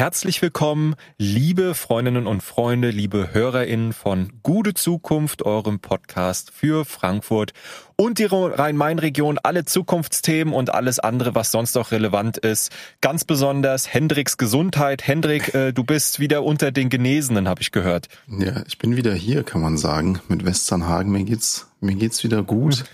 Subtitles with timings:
[0.00, 7.52] herzlich willkommen, liebe Freundinnen und Freunde, liebe HörerInnen von Gute Zukunft, eurem Podcast für Frankfurt
[7.96, 12.72] und die Rhein-Main-Region, alle Zukunftsthemen und alles andere, was sonst noch relevant ist.
[13.02, 15.06] Ganz besonders Hendriks Gesundheit.
[15.06, 18.08] Hendrik, äh, du bist wieder unter den Genesenen, habe ich gehört.
[18.26, 21.12] Ja, ich bin wieder hier, kann man sagen, mit Westernhagen.
[21.12, 22.84] Mir geht's, mir geht's wieder gut.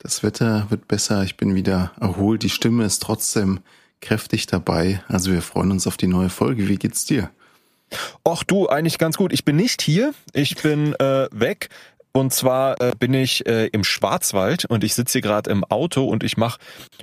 [0.00, 3.60] Das Wetter wird besser, ich bin wieder erholt, die Stimme ist trotzdem
[4.00, 5.02] kräftig dabei.
[5.08, 6.68] Also wir freuen uns auf die neue Folge.
[6.68, 7.30] Wie geht's dir?
[8.26, 9.32] Och du, eigentlich ganz gut.
[9.32, 11.68] Ich bin nicht hier, ich bin äh, weg.
[12.12, 16.04] Und zwar äh, bin ich äh, im Schwarzwald und ich sitze hier gerade im Auto
[16.04, 16.58] und ich mache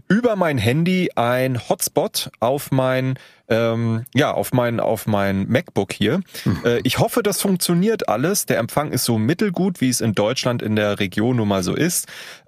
[0.09, 6.21] über mein Handy ein Hotspot auf mein ähm, ja auf mein auf mein MacBook hier.
[6.43, 6.61] Mhm.
[6.65, 8.45] Äh, ich hoffe, das funktioniert alles.
[8.45, 11.75] Der Empfang ist so mittelgut, wie es in Deutschland in der Region nun mal so
[11.75, 12.07] ist.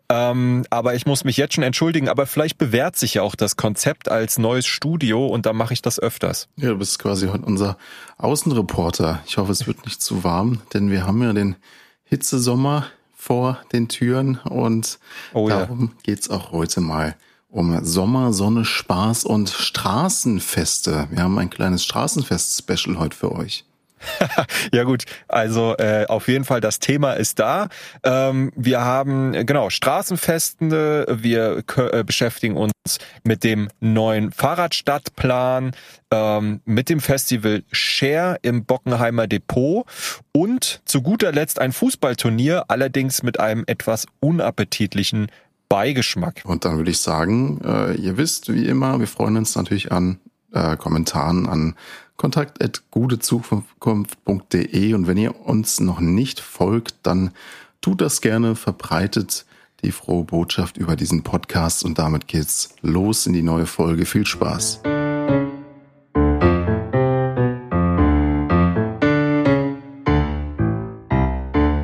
[0.09, 3.57] Ähm, aber ich muss mich jetzt schon entschuldigen, aber vielleicht bewährt sich ja auch das
[3.57, 6.47] Konzept als neues Studio und dann mache ich das öfters.
[6.55, 7.77] Ja, du bist quasi heute unser
[8.17, 9.21] Außenreporter.
[9.25, 11.57] Ich hoffe, es wird nicht zu warm, denn wir haben ja den
[12.05, 14.99] Hitzesommer vor den Türen und
[15.33, 16.01] oh, darum ja.
[16.03, 17.15] geht's auch heute mal
[17.49, 21.07] um Sommer, Sonne, Spaß und Straßenfeste.
[21.11, 23.65] Wir haben ein kleines Straßenfest-Special heute für euch.
[24.73, 27.69] ja gut, also äh, auf jeden Fall das Thema ist da.
[28.03, 32.71] Ähm, wir haben genau Straßenfestende, wir äh, beschäftigen uns
[33.23, 35.71] mit dem neuen Fahrradstadtplan,
[36.11, 39.85] ähm, mit dem Festival Share im Bockenheimer Depot
[40.31, 45.27] und zu guter Letzt ein Fußballturnier, allerdings mit einem etwas unappetitlichen
[45.69, 46.43] Beigeschmack.
[46.45, 50.19] Und dann würde ich sagen, äh, ihr wisst wie immer, wir freuen uns natürlich an
[50.53, 51.75] äh, Kommentaren, an
[52.17, 57.31] kontakt.gutezukunft.de und wenn ihr uns noch nicht folgt, dann
[57.81, 59.45] tut das gerne, verbreitet
[59.83, 64.05] die frohe Botschaft über diesen Podcast und damit geht's los in die neue Folge.
[64.05, 64.81] Viel Spaß!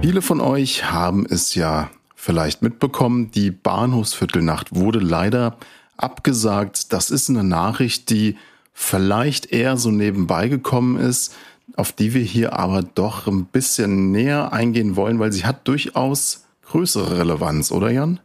[0.01, 5.57] Viele von euch haben es ja vielleicht mitbekommen, die Bahnhofsviertelnacht wurde leider
[5.97, 6.93] abgesagt.
[6.93, 8.37] Das ist eine Nachricht, die
[8.73, 11.35] vielleicht eher so nebenbei gekommen ist,
[11.75, 16.45] auf die wir hier aber doch ein bisschen näher eingehen wollen, weil sie hat durchaus
[16.63, 18.19] größere Relevanz, oder Jan?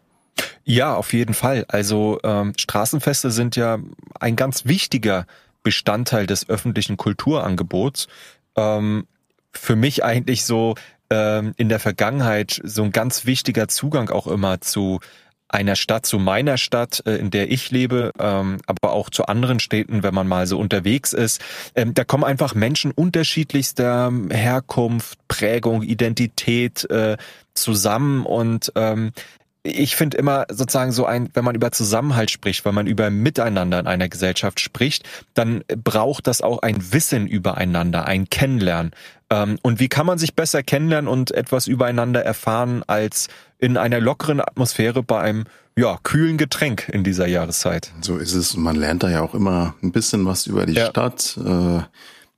[0.64, 1.64] Ja, auf jeden Fall.
[1.68, 3.78] Also ähm, Straßenfeste sind ja
[4.20, 5.26] ein ganz wichtiger
[5.62, 8.08] Bestandteil des öffentlichen Kulturangebots.
[8.56, 9.06] Ähm,
[9.52, 10.74] für mich eigentlich so
[11.10, 15.00] ähm, in der Vergangenheit so ein ganz wichtiger Zugang auch immer zu
[15.48, 19.60] einer Stadt zu meiner Stadt, äh, in der ich lebe, ähm, aber auch zu anderen
[19.60, 21.40] Städten, wenn man mal so unterwegs ist.
[21.74, 27.16] Ähm, da kommen einfach Menschen unterschiedlichster Herkunft, Prägung, Identität äh,
[27.54, 29.12] zusammen und ähm,
[29.62, 33.80] ich finde immer sozusagen so ein, wenn man über Zusammenhalt spricht, wenn man über Miteinander
[33.80, 38.92] in einer Gesellschaft spricht, dann braucht das auch ein Wissen übereinander, ein Kennenlernen.
[39.30, 43.28] Ähm, und wie kann man sich besser kennenlernen und etwas übereinander erfahren als
[43.58, 45.44] in einer lockeren Atmosphäre bei einem
[45.76, 47.92] ja, kühlen Getränk in dieser Jahreszeit?
[48.00, 48.54] So ist es.
[48.54, 50.86] Und man lernt da ja auch immer ein bisschen was über die ja.
[50.86, 51.38] Stadt.
[51.44, 51.82] Äh,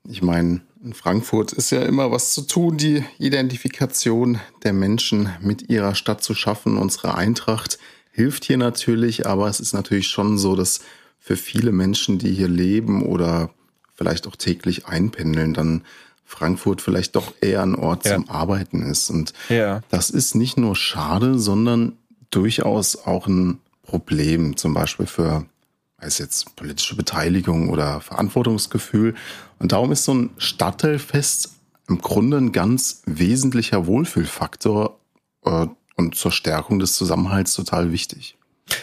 [0.09, 5.69] ich meine, in Frankfurt ist ja immer was zu tun, die Identifikation der Menschen mit
[5.69, 6.77] ihrer Stadt zu schaffen.
[6.78, 7.78] Unsere Eintracht
[8.11, 10.81] hilft hier natürlich, aber es ist natürlich schon so, dass
[11.19, 13.51] für viele Menschen, die hier leben oder
[13.95, 15.83] vielleicht auch täglich einpendeln, dann
[16.31, 18.15] Frankfurt vielleicht doch eher ein Ort ja.
[18.15, 19.11] zum Arbeiten ist.
[19.11, 19.81] Und ja.
[19.91, 21.95] das ist nicht nur schade, sondern
[22.31, 25.45] durchaus auch ein Problem, zum Beispiel für,
[25.99, 29.17] weiß jetzt, politische Beteiligung oder Verantwortungsgefühl.
[29.59, 31.51] Und darum ist so ein Stadtteilfest
[31.89, 35.01] im Grunde ein ganz wesentlicher Wohlfühlfaktor
[35.45, 35.66] äh,
[35.97, 38.37] und zur Stärkung des Zusammenhalts total wichtig.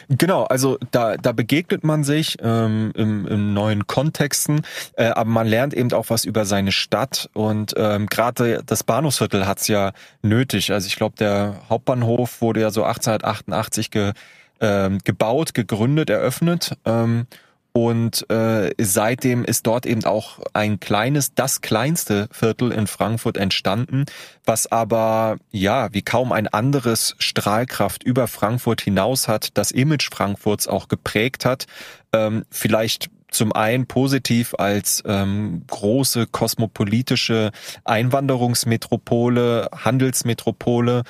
[0.10, 4.62] Genau, also da, da begegnet man sich ähm, im, im neuen Kontexten,
[4.94, 9.46] äh, aber man lernt eben auch was über seine Stadt und ähm, gerade das Bahnhofsviertel
[9.48, 9.92] hat's ja
[10.22, 10.72] nötig.
[10.72, 14.14] Also ich glaube, der Hauptbahnhof wurde ja so 1888 ge,
[14.60, 16.76] ähm, gebaut, gegründet, eröffnet.
[16.86, 17.28] Ähm,
[17.78, 24.06] und äh, seitdem ist dort eben auch ein kleines, das kleinste Viertel in Frankfurt entstanden,
[24.46, 30.68] was aber ja wie kaum ein anderes Strahlkraft über Frankfurt hinaus hat, das Image Frankfurts
[30.68, 31.68] auch geprägt hat.
[32.14, 37.52] Ähm, vielleicht zum einen positiv als ähm, große kosmopolitische
[37.84, 41.04] Einwanderungsmetropole, Handelsmetropole,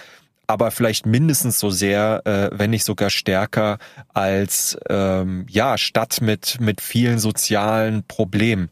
[0.48, 3.78] aber vielleicht mindestens so sehr, äh, wenn nicht sogar stärker
[4.14, 8.70] als ähm, ja Stadt mit mit vielen sozialen Problemen.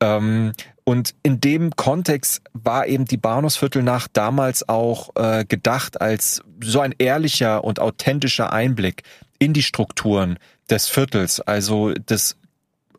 [0.00, 0.52] Ähm,
[0.84, 6.94] und in dem Kontext war eben die Bahnhofsviertelnacht damals auch äh, gedacht als so ein
[6.96, 9.02] ehrlicher und authentischer Einblick
[9.38, 10.38] in die Strukturen
[10.70, 11.40] des Viertels.
[11.40, 12.36] Also das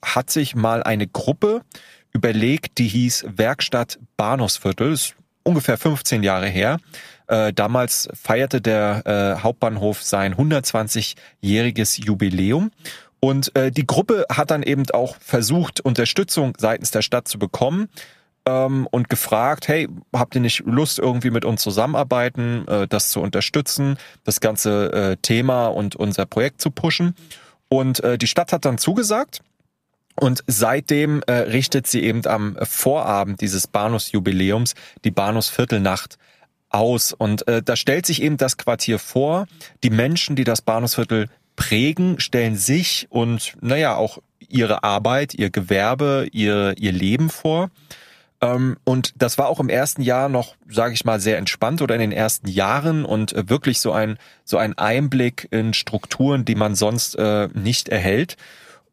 [0.04, 1.62] hat sich mal eine Gruppe
[2.14, 6.78] überlegt, die hieß Werkstatt Bahnhofsviertel, ist ungefähr 15 Jahre her.
[7.30, 12.72] Äh, damals feierte der äh, Hauptbahnhof sein 120-jähriges Jubiläum.
[13.20, 17.88] Und äh, die Gruppe hat dann eben auch versucht, Unterstützung seitens der Stadt zu bekommen
[18.48, 23.22] ähm, und gefragt, hey, habt ihr nicht Lust, irgendwie mit uns zusammenarbeiten, äh, das zu
[23.22, 27.14] unterstützen, das ganze äh, Thema und unser Projekt zu pushen?
[27.68, 29.42] Und äh, die Stadt hat dann zugesagt.
[30.16, 34.74] Und seitdem äh, richtet sie eben am Vorabend dieses Bahnhofsjubiläums
[35.06, 36.18] die Bahnhofsviertelnacht
[36.70, 37.14] aus.
[37.14, 39.48] Und äh, da stellt sich eben das Quartier vor.
[39.84, 46.28] Die Menschen, die das Bahnhofsviertel prägen, stellen sich und naja auch ihre Arbeit, ihr Gewerbe,
[46.32, 47.70] ihr, ihr Leben vor.
[48.42, 51.96] Ähm, und das war auch im ersten Jahr noch, sage ich mal, sehr entspannt oder
[51.96, 56.56] in den ersten Jahren und äh, wirklich so ein so ein Einblick in Strukturen, die
[56.56, 58.38] man sonst äh, nicht erhält.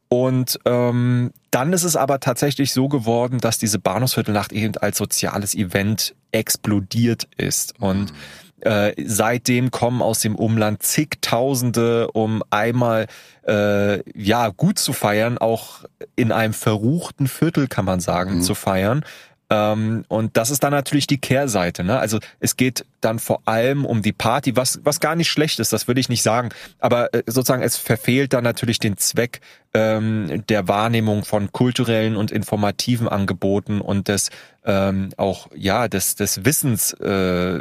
[0.08, 5.55] Und ähm, dann ist es aber tatsächlich so geworden, dass diese Bahnhofsviertelnacht eben als soziales
[5.55, 8.17] Event explodiert ist und mhm.
[8.62, 13.06] Äh, seitdem kommen aus dem Umland zigtausende, um einmal
[13.47, 15.85] äh, ja gut zu feiern, auch
[16.17, 18.41] in einem verruchten Viertel kann man sagen, mhm.
[18.41, 19.05] zu feiern.
[19.48, 21.84] Ähm, und das ist dann natürlich die Kehrseite.
[21.84, 21.98] Ne?
[21.98, 25.72] Also es geht dann vor allem um die Party, was, was gar nicht schlecht ist,
[25.72, 26.48] das würde ich nicht sagen.
[26.81, 29.40] Aber äh, sozusagen es verfehlt dann natürlich den Zweck
[29.72, 34.31] ähm, der Wahrnehmung von kulturellen und informativen Angeboten und des
[34.64, 37.60] ähm, auch ja des, des Wissens äh,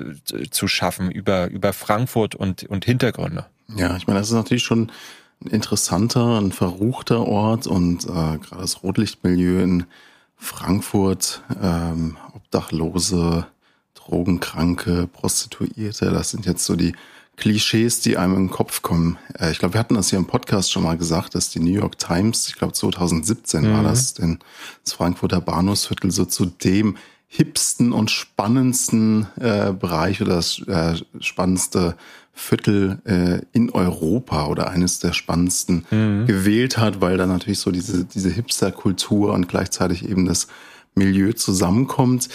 [0.49, 3.45] zu schaffen über, über Frankfurt und, und Hintergründe.
[3.75, 4.91] Ja, ich meine, das ist natürlich schon
[5.43, 9.85] ein interessanter, ein verruchter Ort und äh, gerade das Rotlichtmilieu in
[10.45, 13.47] Frankfurt, ähm, Obdachlose,
[13.95, 16.94] Drogenkranke, Prostituierte, das sind jetzt so die
[17.36, 19.18] Klischees, die einem in den Kopf kommen.
[19.39, 21.74] Äh, ich glaube, wir hatten das hier im Podcast schon mal gesagt, dass die New
[21.74, 23.74] York Times, ich glaube 2017 mhm.
[23.74, 24.39] war das, denn
[24.83, 26.95] das Frankfurter Bahnhofsviertel so zu dem
[27.27, 31.98] hipsten und spannendsten äh, Bereich oder das äh, spannendste
[32.37, 36.27] Viertel äh, in Europa oder eines der spannendsten mhm.
[36.27, 40.47] gewählt hat, weil da natürlich so diese, diese Hipster-Kultur und gleichzeitig eben das
[40.95, 42.27] Milieu zusammenkommt.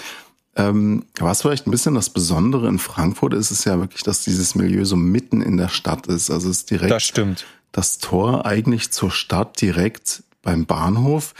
[0.56, 4.54] Ähm, was vielleicht ein bisschen das Besondere in Frankfurt ist, ist ja wirklich, dass dieses
[4.54, 6.30] Milieu so mitten in der Stadt ist.
[6.30, 7.44] Also es ist direkt das, stimmt.
[7.70, 11.34] das Tor eigentlich zur Stadt direkt beim Bahnhof.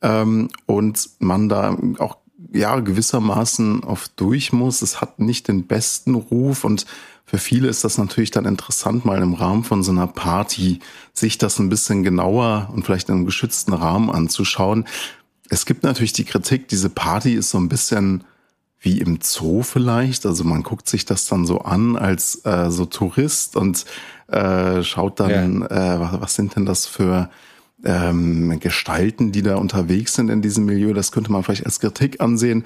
[0.00, 2.18] Ähm, und man da auch
[2.52, 4.82] ja gewissermaßen auf durch muss.
[4.82, 6.86] Es hat nicht den besten Ruf und
[7.26, 10.78] für viele ist das natürlich dann interessant, mal im Rahmen von so einer Party
[11.12, 14.86] sich das ein bisschen genauer und vielleicht in einem geschützten Rahmen anzuschauen.
[15.50, 18.24] Es gibt natürlich die Kritik, diese Party ist so ein bisschen
[18.78, 20.24] wie im Zoo vielleicht.
[20.24, 23.84] Also man guckt sich das dann so an als äh, so Tourist und
[24.28, 25.96] äh, schaut dann, ja.
[25.96, 27.28] äh, was, was sind denn das für
[27.84, 30.92] ähm, Gestalten, die da unterwegs sind in diesem Milieu.
[30.92, 32.64] Das könnte man vielleicht als Kritik ansehen.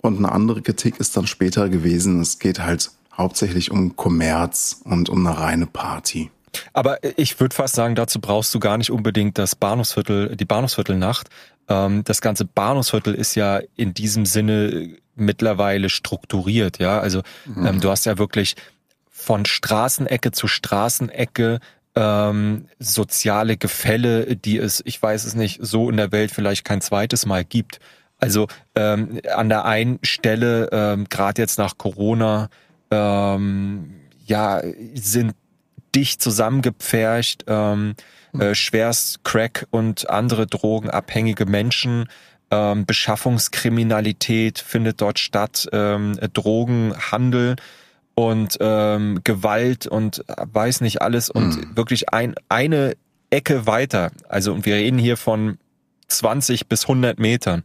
[0.00, 5.08] Und eine andere Kritik ist dann später gewesen, es geht halt hauptsächlich um Kommerz und
[5.08, 6.30] um eine reine Party.
[6.72, 11.28] Aber ich würde fast sagen, dazu brauchst du gar nicht unbedingt das Bahnhofsviertel, die Bahnhofsviertelnacht.
[11.68, 17.00] Ähm, das ganze Bahnhofsviertel ist ja in diesem Sinne mittlerweile strukturiert, ja.
[17.00, 17.66] Also mhm.
[17.66, 18.54] ähm, du hast ja wirklich
[19.10, 21.58] von Straßenecke zu Straßenecke
[21.94, 26.80] ähm, soziale Gefälle, die es, ich weiß es nicht, so in der Welt vielleicht kein
[26.80, 27.80] zweites Mal gibt.
[28.18, 32.48] Also ähm, an der einen Stelle, ähm, gerade jetzt nach Corona,
[32.90, 33.94] ähm,
[34.26, 34.62] ja,
[34.94, 35.34] sind
[35.94, 37.94] dicht zusammengepfercht, ähm,
[38.38, 42.08] äh, schwerst Crack und andere drogenabhängige Menschen.
[42.50, 47.56] Ähm, Beschaffungskriminalität findet dort statt, ähm, Drogenhandel
[48.14, 51.76] und ähm, Gewalt und weiß nicht alles und mhm.
[51.76, 52.96] wirklich ein, eine
[53.30, 54.10] Ecke weiter.
[54.28, 55.58] Also und wir reden hier von
[56.08, 57.64] 20 bis 100 Metern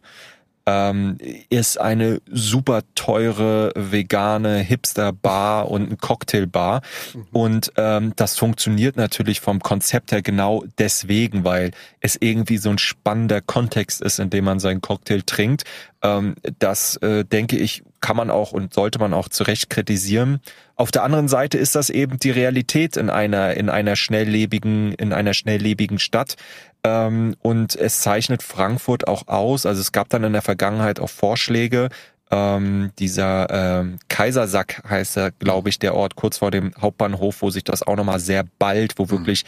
[0.65, 1.17] ähm,
[1.50, 6.82] ist eine super teure vegane Hipster-Bar und ein Cocktailbar.
[7.13, 7.27] Mhm.
[7.32, 12.77] Und ähm, das funktioniert natürlich vom Konzept her genau deswegen, weil es irgendwie so ein
[12.77, 15.63] spannender Kontext ist, in dem man seinen Cocktail trinkt.
[16.01, 20.41] Ähm, das, äh, denke ich, kann man auch und sollte man auch zu Recht kritisieren.
[20.75, 25.13] Auf der anderen Seite ist das eben die Realität in einer, in einer schnelllebigen, in
[25.13, 26.36] einer schnelllebigen Stadt.
[26.83, 29.65] Ähm, und es zeichnet Frankfurt auch aus.
[29.65, 31.89] Also es gab dann in der Vergangenheit auch Vorschläge.
[32.31, 37.49] Ähm, dieser ähm, Kaisersack heißt er, glaube ich, der Ort kurz vor dem Hauptbahnhof, wo
[37.49, 39.09] sich das auch nochmal sehr bald, wo mhm.
[39.11, 39.45] wirklich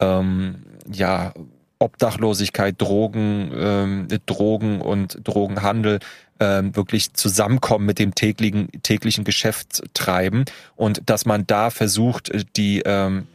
[0.00, 1.32] ähm, ja
[1.80, 6.00] Obdachlosigkeit, Drogen, ähm, Drogen und Drogenhandel
[6.40, 10.44] ähm, wirklich zusammenkommen mit dem täglichen, täglichen Geschäftstreiben
[10.76, 13.26] und dass man da versucht, die ähm,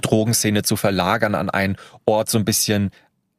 [0.00, 2.90] Drogenszene zu verlagern an einen Ort so ein bisschen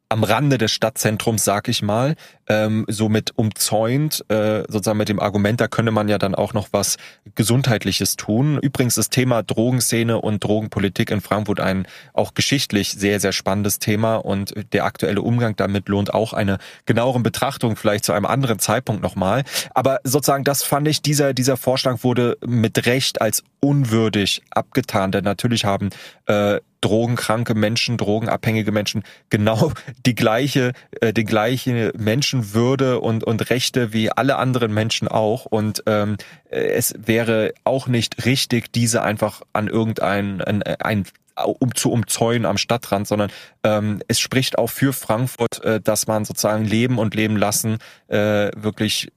[0.10, 2.16] am Rande des Stadtzentrums, sag ich mal,
[2.48, 6.70] ähm, somit umzäunt, äh, sozusagen mit dem Argument, da könne man ja dann auch noch
[6.72, 6.98] was
[7.36, 8.58] Gesundheitliches tun.
[8.62, 14.16] Übrigens das Thema Drogenszene und Drogenpolitik in Frankfurt ein auch geschichtlich sehr, sehr spannendes Thema
[14.16, 19.02] und der aktuelle Umgang damit lohnt auch eine genauere Betrachtung, vielleicht zu einem anderen Zeitpunkt
[19.02, 19.44] nochmal.
[19.74, 25.26] Aber sozusagen, das fand ich, dieser, dieser Vorschlag wurde mit Recht als unwürdig abgetan, denn
[25.26, 25.90] natürlich haben
[26.28, 29.72] äh, drogenkranke Menschen, drogenabhängige Menschen genau
[30.06, 35.46] die gleiche, äh, die gleiche Menschenwürde und, und Rechte wie alle anderen Menschen auch.
[35.46, 36.18] Und ähm,
[36.50, 41.06] es wäre auch nicht richtig, diese einfach an irgendein ein, ein
[41.38, 43.32] um zu umzäunen am Stadtrand, sondern
[43.64, 48.50] ähm, es spricht auch für Frankfurt, äh, dass man sozusagen Leben und Leben lassen äh,
[48.56, 49.12] wirklich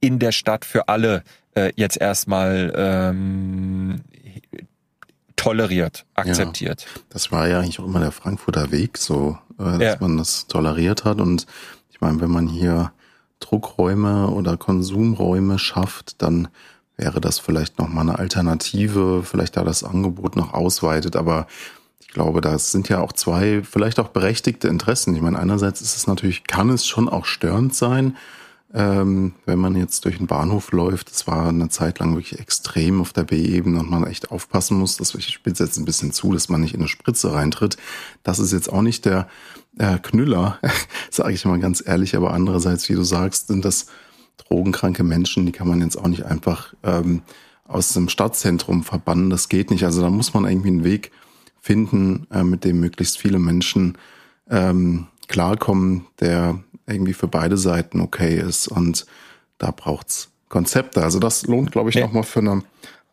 [0.00, 4.00] in der Stadt für alle äh, jetzt erstmal ähm,
[5.36, 6.82] toleriert, akzeptiert.
[6.82, 9.96] Ja, das war ja eigentlich auch immer der Frankfurter Weg, so, äh, dass ja.
[10.00, 11.20] man das toleriert hat.
[11.20, 11.46] Und
[11.90, 12.92] ich meine, wenn man hier
[13.40, 16.48] Druckräume oder Konsumräume schafft, dann
[16.96, 21.16] wäre das vielleicht nochmal eine Alternative, vielleicht da das Angebot noch ausweitet.
[21.16, 21.46] Aber
[22.00, 25.14] ich glaube, das sind ja auch zwei vielleicht auch berechtigte Interessen.
[25.16, 28.16] Ich meine, einerseits ist es natürlich, kann es schon auch störend sein,
[28.74, 33.00] ähm, wenn man jetzt durch den Bahnhof läuft, das war eine Zeit lang wirklich extrem
[33.00, 36.32] auf der B-Ebene und man echt aufpassen muss, dass ich spitze jetzt ein bisschen zu,
[36.32, 37.76] dass man nicht in eine Spritze reintritt.
[38.24, 39.28] Das ist jetzt auch nicht der
[39.78, 40.58] äh, Knüller,
[41.10, 43.86] sage ich mal ganz ehrlich, aber andererseits, wie du sagst, sind das
[44.48, 47.22] drogenkranke Menschen, die kann man jetzt auch nicht einfach ähm,
[47.66, 49.30] aus dem Stadtzentrum verbannen.
[49.30, 49.84] Das geht nicht.
[49.84, 51.12] Also da muss man irgendwie einen Weg
[51.60, 53.96] finden, äh, mit dem möglichst viele Menschen
[54.50, 58.68] ähm, klarkommen, der irgendwie für beide Seiten okay ist.
[58.68, 59.06] Und
[59.58, 61.02] da braucht's Konzepte.
[61.02, 62.06] Also das lohnt, glaube ich, ja.
[62.06, 62.62] nochmal für eine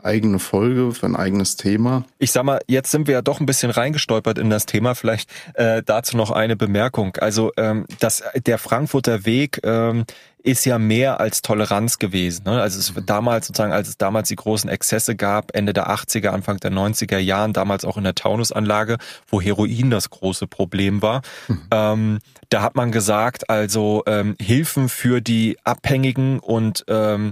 [0.03, 2.05] eigene Folge, für ein eigenes Thema.
[2.17, 4.95] Ich sag mal, jetzt sind wir ja doch ein bisschen reingestolpert in das Thema.
[4.95, 7.15] Vielleicht äh, dazu noch eine Bemerkung.
[7.17, 10.05] Also ähm, das, der Frankfurter Weg ähm,
[10.43, 12.43] ist ja mehr als Toleranz gewesen.
[12.45, 12.61] Ne?
[12.61, 16.57] Also es damals sozusagen, als es damals die großen Exzesse gab, Ende der 80er, Anfang
[16.57, 21.21] der 90er Jahren, damals auch in der Taunusanlage, wo Heroin das große Problem war.
[21.47, 21.61] Mhm.
[21.71, 22.19] Ähm,
[22.49, 27.31] da hat man gesagt, also ähm, Hilfen für die Abhängigen und ähm,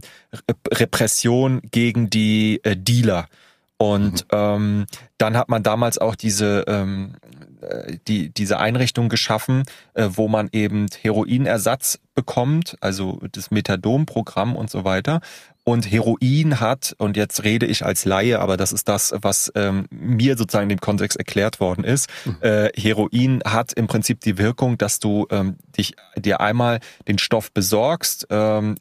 [0.72, 3.28] Repression gegen die äh, Dealer.
[3.82, 4.28] Und mhm.
[4.32, 4.86] ähm,
[5.18, 7.16] dann hat man damals auch diese ähm,
[7.62, 14.70] äh, die, diese Einrichtung geschaffen, äh, wo man eben Heroinersatz bekommt, also das Methadon-Programm und
[14.70, 15.20] so weiter.
[15.66, 19.88] Und Heroin hat, und jetzt rede ich als Laie, aber das ist das, was ähm,
[19.92, 22.10] mir sozusagen in dem Kontext erklärt worden ist.
[22.26, 22.38] Mhm.
[22.42, 27.52] Äh, Heroin hat im Prinzip die Wirkung, dass du ähm, dich dir einmal den Stoff
[27.52, 28.76] besorgst, ähm,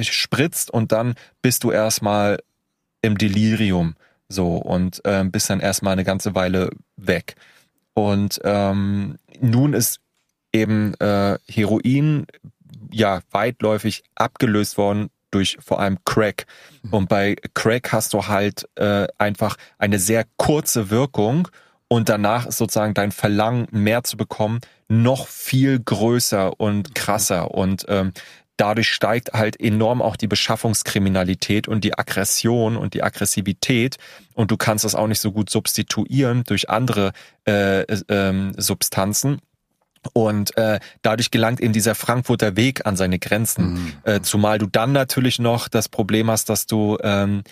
[0.00, 2.38] spritzt und dann bist du erstmal
[3.02, 3.94] im Delirium
[4.28, 7.36] so und ähm, bist dann erstmal eine ganze Weile weg.
[7.94, 10.00] Und ähm, nun ist
[10.52, 12.26] eben äh, Heroin
[12.92, 16.46] ja weitläufig abgelöst worden durch vor allem Crack.
[16.82, 16.92] Mhm.
[16.92, 21.48] Und bei Crack hast du halt äh, einfach eine sehr kurze Wirkung
[21.88, 27.52] und danach ist sozusagen dein Verlangen, mehr zu bekommen, noch viel größer und krasser.
[27.52, 28.12] Und ähm,
[28.56, 33.96] dadurch steigt halt enorm auch die Beschaffungskriminalität und die Aggression und die Aggressivität
[34.34, 37.12] und du kannst das auch nicht so gut substituieren durch andere
[37.46, 39.40] äh, äh, Substanzen.
[40.12, 43.72] Und äh, dadurch gelangt eben dieser Frankfurter Weg an seine Grenzen.
[43.72, 43.92] Mhm.
[44.04, 47.42] Äh, zumal du dann natürlich noch das Problem hast, dass du ähm,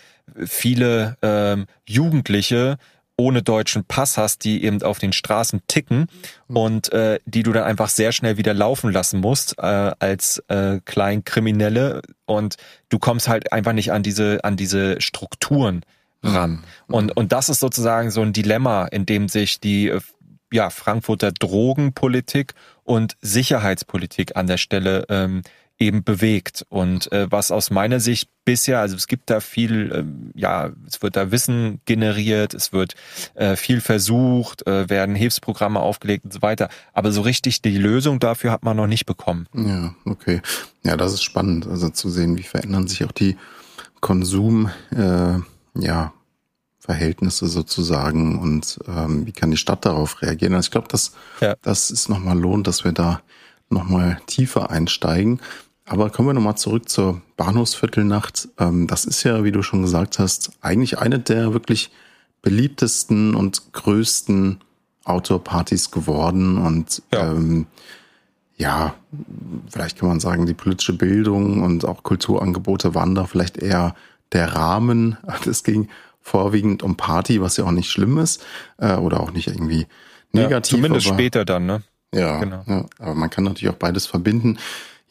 [0.47, 2.77] viele ähm, Jugendliche
[3.17, 6.07] ohne deutschen Pass hast, die eben auf den Straßen ticken
[6.49, 6.57] mhm.
[6.57, 10.81] und äh, die du dann einfach sehr schnell wieder laufen lassen musst äh, als äh,
[10.85, 12.57] Kleinkriminelle und
[12.89, 15.83] du kommst halt einfach nicht an diese an diese Strukturen
[16.23, 16.63] ran.
[16.89, 16.95] Mhm.
[16.95, 20.01] Und und das ist sozusagen so ein Dilemma, in dem sich die äh,
[20.53, 25.43] ja Frankfurter Drogenpolitik und Sicherheitspolitik an der Stelle ähm,
[25.79, 26.65] eben bewegt.
[26.69, 31.03] Und äh, was aus meiner Sicht bisher, also es gibt da viel, ähm, ja, es
[31.03, 32.95] wird da Wissen generiert, es wird
[33.35, 36.69] äh, viel versucht, äh, werden Hilfsprogramme aufgelegt und so weiter.
[36.93, 39.47] Aber so richtig die Lösung dafür hat man noch nicht bekommen.
[39.55, 40.41] Ja, okay.
[40.85, 43.37] Ja, das ist spannend, also zu sehen, wie verändern sich auch die
[44.01, 45.39] Konsum, äh,
[45.77, 46.13] ja,
[46.79, 50.53] Verhältnisse sozusagen und ähm, wie kann die Stadt darauf reagieren.
[50.53, 51.55] Also ich glaube, dass ja.
[51.63, 53.23] das ist nochmal lohnt, dass wir da
[53.71, 55.41] nochmal tiefer einsteigen.
[55.87, 58.49] Aber kommen wir nochmal zurück zur Bahnhofsviertelnacht.
[58.59, 61.91] Ähm, das ist ja, wie du schon gesagt hast, eigentlich eine der wirklich
[62.43, 64.61] beliebtesten und größten
[65.05, 66.59] Outdoor-Partys geworden.
[66.59, 67.33] Und ja.
[67.33, 67.67] Ähm,
[68.57, 68.95] ja,
[69.69, 73.95] vielleicht kann man sagen, die politische Bildung und auch Kulturangebote waren da vielleicht eher
[74.33, 75.17] der Rahmen.
[75.47, 75.89] Es ging
[76.21, 78.45] vorwiegend um Party, was ja auch nicht schlimm ist
[78.79, 79.87] äh, oder auch nicht irgendwie
[80.33, 80.53] negativ.
[80.53, 81.83] Ja, zumindest später dann, ne?
[82.15, 82.63] Ja, genau.
[82.67, 84.59] ja, aber man kann natürlich auch beides verbinden.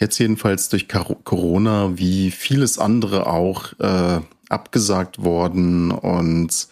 [0.03, 4.19] Jetzt jedenfalls durch Corona, wie vieles andere auch, äh,
[4.49, 6.67] abgesagt worden und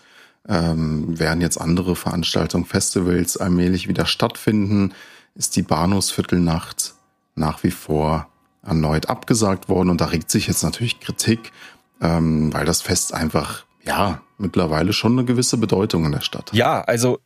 [0.50, 4.92] ähm, werden jetzt andere Veranstaltungen, Festivals allmählich wieder stattfinden,
[5.36, 6.94] ist die Bahnhofsviertelnacht
[7.36, 8.28] nach wie vor
[8.64, 9.90] erneut abgesagt worden.
[9.90, 11.54] Und da regt sich jetzt natürlich Kritik,
[12.02, 16.50] ähm, weil das Fest einfach, ja, mittlerweile schon eine gewisse Bedeutung in der Stadt.
[16.52, 17.20] Ja, also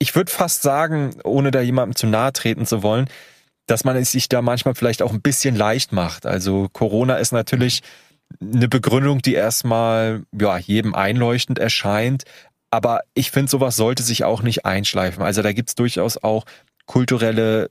[0.00, 3.08] ich würde fast sagen, ohne da jemandem zu nahe treten zu wollen,
[3.66, 6.26] dass man es sich da manchmal vielleicht auch ein bisschen leicht macht.
[6.26, 7.82] Also Corona ist natürlich
[8.40, 12.24] eine Begründung, die erstmal ja, jedem einleuchtend erscheint.
[12.70, 15.22] Aber ich finde, sowas sollte sich auch nicht einschleifen.
[15.22, 16.44] Also da gibt's durchaus auch
[16.86, 17.70] kulturelle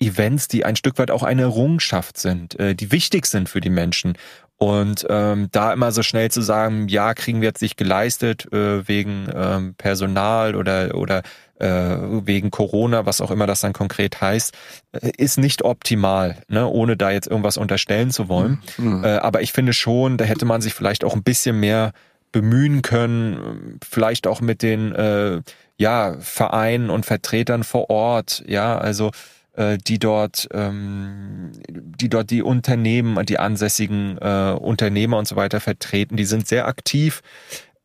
[0.00, 3.70] Events, die ein Stück weit auch eine Errungenschaft sind, äh, die wichtig sind für die
[3.70, 4.16] Menschen.
[4.62, 8.86] Und ähm, da immer so schnell zu sagen, ja, kriegen wir jetzt nicht geleistet äh,
[8.86, 11.22] wegen ähm, Personal oder oder
[11.58, 14.54] äh, wegen Corona, was auch immer das dann konkret heißt,
[14.92, 16.66] äh, ist nicht optimal, ne?
[16.66, 18.60] ohne da jetzt irgendwas unterstellen zu wollen.
[18.76, 19.02] Mhm.
[19.02, 21.92] Äh, aber ich finde schon, da hätte man sich vielleicht auch ein bisschen mehr
[22.30, 25.40] bemühen können, vielleicht auch mit den äh,
[25.78, 29.10] ja Vereinen und Vertretern vor Ort, ja, also
[29.56, 36.16] die dort, ähm, die dort die Unternehmen, die ansässigen äh, Unternehmer und so weiter vertreten,
[36.16, 37.22] die sind sehr aktiv.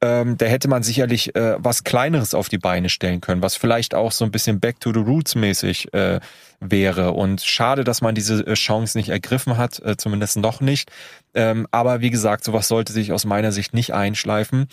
[0.02, 3.96] Ähm, da hätte man sicherlich äh, was Kleineres auf die Beine stellen können, was vielleicht
[3.96, 6.20] auch so ein bisschen Back to the Roots mäßig äh,
[6.60, 7.14] wäre.
[7.14, 10.92] Und schade, dass man diese äh, Chance nicht ergriffen hat, äh, zumindest noch nicht.
[11.34, 14.68] Ähm, aber wie gesagt, sowas sollte sich aus meiner Sicht nicht einschleifen.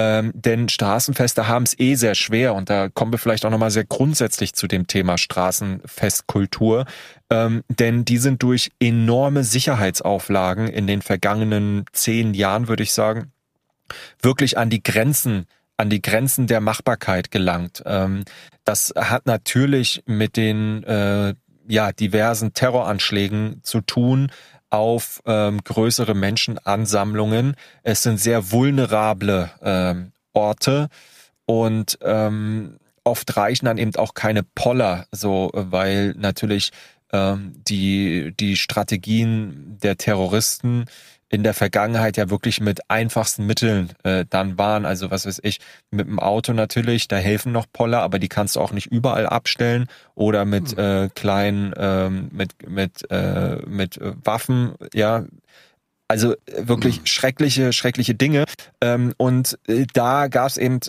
[0.00, 3.72] Ähm, denn Straßenfeste haben es eh sehr schwer und da kommen wir vielleicht auch nochmal
[3.72, 6.86] sehr grundsätzlich zu dem Thema Straßenfestkultur.
[7.30, 13.32] Ähm, denn die sind durch enorme Sicherheitsauflagen in den vergangenen zehn Jahren, würde ich sagen,
[14.22, 15.46] wirklich an die Grenzen
[15.80, 17.82] an die Grenzen der Machbarkeit gelangt.
[17.86, 18.24] Ähm,
[18.64, 21.34] das hat natürlich mit den äh,
[21.68, 24.30] ja, diversen Terroranschlägen zu tun,
[24.70, 27.54] auf ähm, größere Menschenansammlungen.
[27.82, 30.88] Es sind sehr vulnerable ähm, Orte
[31.46, 36.70] und ähm, oft reichen dann eben auch keine Poller, so weil natürlich
[37.12, 40.84] ähm, die die Strategien der Terroristen
[41.30, 44.86] in der Vergangenheit ja wirklich mit einfachsten Mitteln äh, dann waren.
[44.86, 45.60] Also was weiß ich,
[45.90, 49.26] mit dem Auto natürlich, da helfen noch Poller, aber die kannst du auch nicht überall
[49.26, 50.82] abstellen oder mit mhm.
[50.82, 55.24] äh, kleinen, ähm, mit mit äh, mit äh, Waffen, ja.
[56.10, 56.36] Also äh,
[56.66, 57.06] wirklich mhm.
[57.06, 58.44] schreckliche, schreckliche Dinge.
[58.80, 60.80] Ähm, und äh, da gab es eben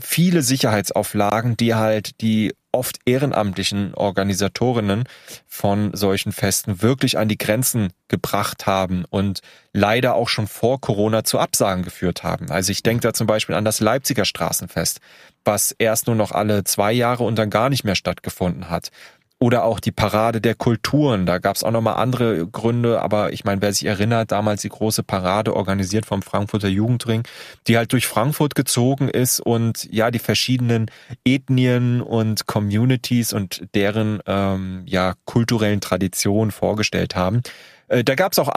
[0.00, 5.04] viele Sicherheitsauflagen, die halt die oft ehrenamtlichen Organisatorinnen
[5.46, 9.40] von solchen Festen wirklich an die Grenzen gebracht haben und
[9.72, 12.50] leider auch schon vor Corona zu Absagen geführt haben.
[12.50, 15.00] Also ich denke da zum Beispiel an das Leipziger Straßenfest,
[15.44, 18.90] was erst nur noch alle zwei Jahre und dann gar nicht mehr stattgefunden hat.
[19.38, 21.26] Oder auch die Parade der Kulturen.
[21.26, 24.70] Da gab es auch nochmal andere Gründe, aber ich meine, wer sich erinnert, damals die
[24.70, 27.22] große Parade organisiert vom Frankfurter Jugendring,
[27.66, 30.90] die halt durch Frankfurt gezogen ist und ja, die verschiedenen
[31.26, 37.42] Ethnien und Communities und deren ähm, ja kulturellen Traditionen vorgestellt haben.
[37.88, 38.50] Äh, da gab es auch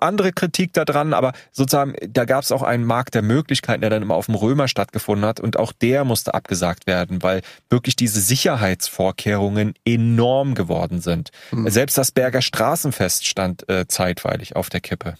[0.00, 4.02] andere Kritik daran, aber sozusagen, da gab es auch einen Markt der Möglichkeiten, der dann
[4.02, 8.20] immer auf dem Römer stattgefunden hat und auch der musste abgesagt werden, weil wirklich diese
[8.20, 11.30] Sicherheitsvorkehrungen enorm geworden sind.
[11.50, 11.68] Mhm.
[11.68, 15.14] Selbst das Berger Straßenfest stand äh, zeitweilig auf der Kippe.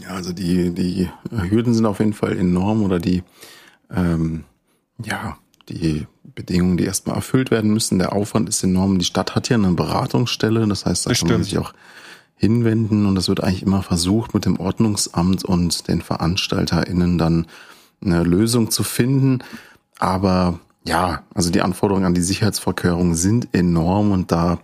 [0.00, 3.22] Ja, also die, die Hürden sind auf jeden Fall enorm oder die,
[3.90, 4.44] ähm,
[5.02, 7.98] ja, die Bedingungen, die erstmal erfüllt werden müssen.
[7.98, 8.98] Der Aufwand ist enorm.
[8.98, 11.72] Die Stadt hat ja eine Beratungsstelle, das heißt, da das kann man sich auch
[12.38, 17.46] hinwenden und es wird eigentlich immer versucht, mit dem Ordnungsamt und den VeranstalterInnen dann
[18.04, 19.42] eine Lösung zu finden.
[19.98, 24.58] Aber ja, also die Anforderungen an die Sicherheitsvorkehrungen sind enorm und da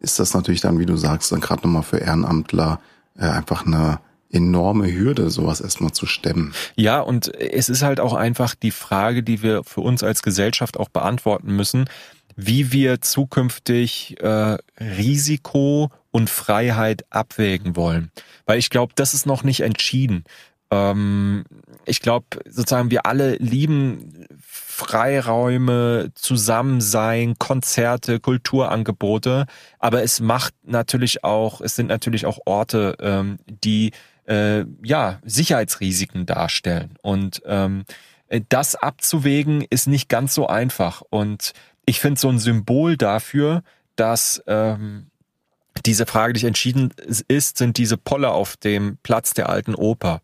[0.00, 2.80] ist das natürlich dann, wie du sagst, dann gerade nochmal für Ehrenamtler
[3.16, 4.00] äh, einfach eine
[4.32, 6.52] enorme Hürde, sowas erstmal zu stemmen.
[6.76, 10.78] Ja, und es ist halt auch einfach die Frage, die wir für uns als Gesellschaft
[10.78, 11.86] auch beantworten müssen,
[12.36, 18.10] wie wir zukünftig äh, Risiko und Freiheit abwägen wollen.
[18.46, 20.24] Weil ich glaube, das ist noch nicht entschieden.
[20.70, 21.44] Ähm,
[21.84, 29.46] ich glaube, sozusagen, wir alle lieben Freiräume, Zusammensein, Konzerte, Kulturangebote,
[29.78, 33.92] aber es macht natürlich auch, es sind natürlich auch Orte, ähm, die
[34.26, 36.94] äh, ja Sicherheitsrisiken darstellen.
[37.02, 37.84] Und ähm,
[38.48, 41.02] das abzuwägen ist nicht ganz so einfach.
[41.10, 41.52] Und
[41.86, 43.62] ich finde so ein Symbol dafür,
[43.96, 45.06] dass ähm,
[45.86, 46.92] diese Frage nicht entschieden
[47.28, 50.20] ist, sind diese Poller auf dem Platz der alten Oper.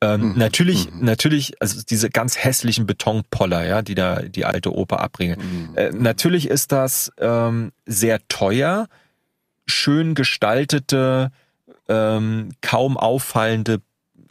[0.00, 0.38] Ähm, mhm.
[0.38, 1.04] Natürlich, mhm.
[1.04, 5.38] natürlich, also diese ganz hässlichen Betonpoller, ja, die da die alte Oper abbringen.
[5.70, 5.76] Mhm.
[5.76, 8.88] Äh, natürlich ist das ähm, sehr teuer,
[9.66, 11.30] schön gestaltete,
[11.88, 13.80] ähm, kaum auffallende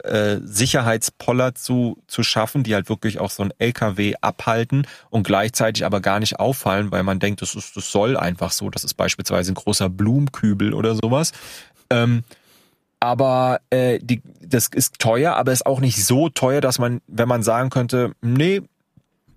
[0.04, 5.84] äh, Sicherheitspoller zu, zu schaffen, die halt wirklich auch so ein LKW abhalten und gleichzeitig
[5.84, 8.70] aber gar nicht auffallen, weil man denkt, das, ist, das soll einfach so.
[8.70, 11.32] Das ist beispielsweise ein großer Blumenkübel oder sowas.
[11.90, 12.24] Ähm,
[13.00, 17.28] aber äh, die, das ist teuer, aber ist auch nicht so teuer, dass man, wenn
[17.28, 18.62] man sagen könnte, nee,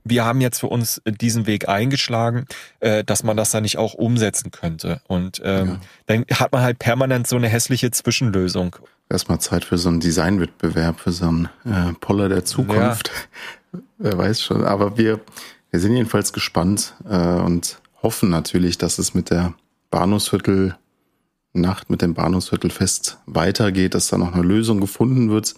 [0.03, 2.45] wir haben jetzt für uns diesen Weg eingeschlagen,
[2.79, 5.01] äh, dass man das dann nicht auch umsetzen könnte.
[5.07, 5.79] Und ähm, ja.
[6.07, 8.75] dann hat man halt permanent so eine hässliche Zwischenlösung.
[9.09, 13.11] Erstmal Zeit für so einen Designwettbewerb, für so einen äh, Poller der Zukunft.
[13.73, 13.79] Ja.
[13.97, 14.63] Wer weiß schon.
[14.63, 15.19] Aber wir,
[15.71, 19.53] wir sind jedenfalls gespannt äh, und hoffen natürlich, dass es mit der
[19.89, 20.75] Bahnhofsviertel
[21.53, 25.55] Nacht mit dem Bahnhofsviertelfest weitergeht, dass da noch eine Lösung gefunden wird.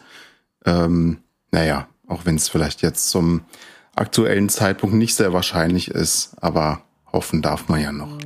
[0.66, 1.18] Ähm,
[1.52, 3.42] naja, auch wenn es vielleicht jetzt zum
[3.96, 8.18] aktuellen Zeitpunkt nicht sehr wahrscheinlich ist, aber hoffen darf man ja noch.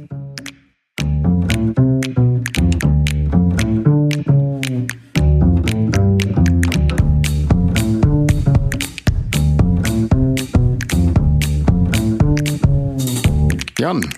[13.85, 14.09] Jan,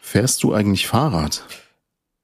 [0.00, 1.44] fährst du eigentlich Fahrrad?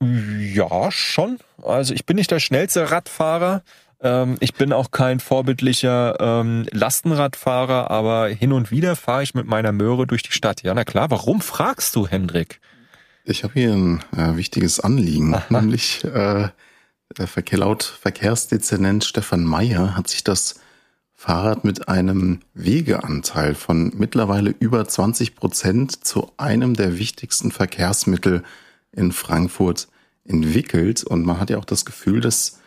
[0.01, 1.39] Ja, schon.
[1.63, 3.63] Also ich bin nicht der schnellste Radfahrer.
[4.01, 9.47] Ähm, ich bin auch kein vorbildlicher ähm, Lastenradfahrer, aber hin und wieder fahre ich mit
[9.47, 10.65] meiner Möhre durch die Stadt.
[10.65, 11.09] Ja, na klar.
[11.09, 12.61] Warum fragst du, Hendrik?
[13.23, 15.45] Ich habe hier ein äh, wichtiges Anliegen, Aha.
[15.51, 16.49] nämlich äh,
[17.15, 20.59] Verkehr, laut Verkehrsdezernent Stefan Meyer hat sich das
[21.20, 28.44] Fahrrad mit einem Wegeanteil von mittlerweile über 20 Prozent zu einem der wichtigsten Verkehrsmittel
[28.92, 29.88] in Frankfurt
[30.24, 31.02] entwickelt.
[31.02, 32.61] Und man hat ja auch das Gefühl, dass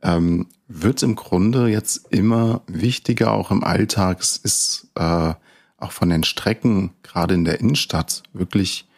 [0.00, 4.20] ähm, wird im Grunde jetzt immer wichtiger, auch im Alltag.
[4.20, 5.34] Es ist äh,
[5.76, 8.88] auch von den Strecken, gerade in der Innenstadt, wirklich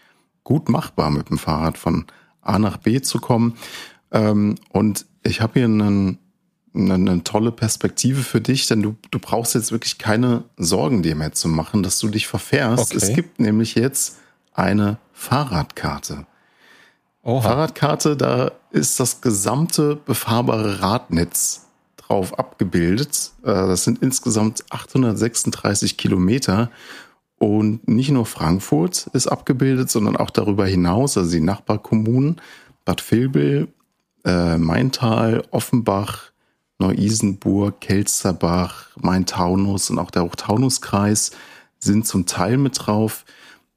[0.45, 2.07] gut machbar mit dem Fahrrad von
[2.43, 3.57] A nach B zu kommen.
[4.13, 6.19] Ähm, und ich habe hier einen,
[6.75, 11.15] eine, eine tolle Perspektive für dich, denn du, du brauchst jetzt wirklich keine Sorgen dir
[11.15, 12.95] mehr zu machen, dass du dich verfährst.
[12.95, 12.97] Okay.
[12.97, 14.19] Es gibt nämlich jetzt
[14.55, 16.27] eine Fahrradkarte.
[17.23, 17.43] Oha.
[17.43, 23.33] Fahrradkarte, da ist das gesamte befahrbare Radnetz drauf abgebildet.
[23.43, 26.71] Äh, das sind insgesamt 836 Kilometer.
[27.39, 32.41] Und nicht nur Frankfurt ist abgebildet, sondern auch darüber hinaus, also die Nachbarkommunen,
[32.85, 33.69] Bad Vilbel,
[34.25, 36.30] äh, Maintal, Offenbach,
[36.81, 41.33] Neu-Isenburg, Kelsterbach, Main-Taunus und auch der Hochtaunuskreis
[41.79, 43.25] sind zum Teil mit drauf.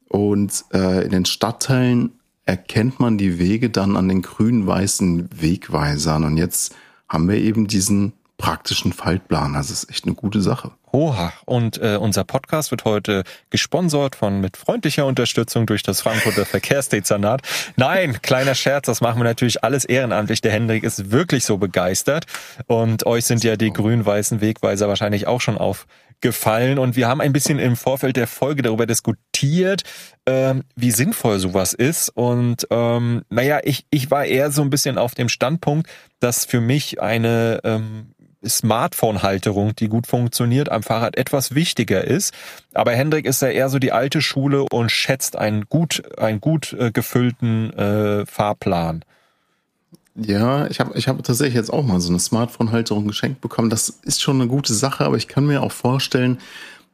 [0.07, 2.13] Und äh, in den Stadtteilen
[2.45, 6.23] erkennt man die Wege dann an den grün-weißen Wegweisern.
[6.23, 6.75] Und jetzt
[7.07, 9.53] haben wir eben diesen praktischen Faltplan.
[9.53, 10.71] Das ist echt eine gute Sache.
[10.95, 16.45] Oha, und äh, unser Podcast wird heute gesponsert von mit freundlicher Unterstützung durch das Frankfurter
[16.45, 17.41] Verkehrsdezernat.
[17.77, 20.41] Nein, kleiner Scherz, das machen wir natürlich alles ehrenamtlich.
[20.41, 22.25] Der Hendrik ist wirklich so begeistert.
[22.67, 26.77] Und euch sind ja die grün-weißen Wegweiser wahrscheinlich auch schon aufgefallen.
[26.77, 29.81] Und wir haben ein bisschen im Vorfeld der Folge darüber diskutiert,
[30.27, 32.09] ähm, wie sinnvoll sowas ist.
[32.09, 36.61] Und ähm, naja, ich, ich war eher so ein bisschen auf dem Standpunkt, dass für
[36.61, 38.13] mich eine ähm,
[38.45, 42.33] Smartphone-Halterung, die gut funktioniert, am Fahrrad etwas wichtiger ist.
[42.73, 46.73] Aber Hendrik ist ja eher so die alte Schule und schätzt einen gut, einen gut
[46.73, 49.03] äh, gefüllten äh, Fahrplan.
[50.15, 53.69] Ja, ich habe ich hab tatsächlich jetzt auch mal so eine Smartphone-Halterung geschenkt bekommen.
[53.69, 56.37] Das ist schon eine gute Sache, aber ich kann mir auch vorstellen,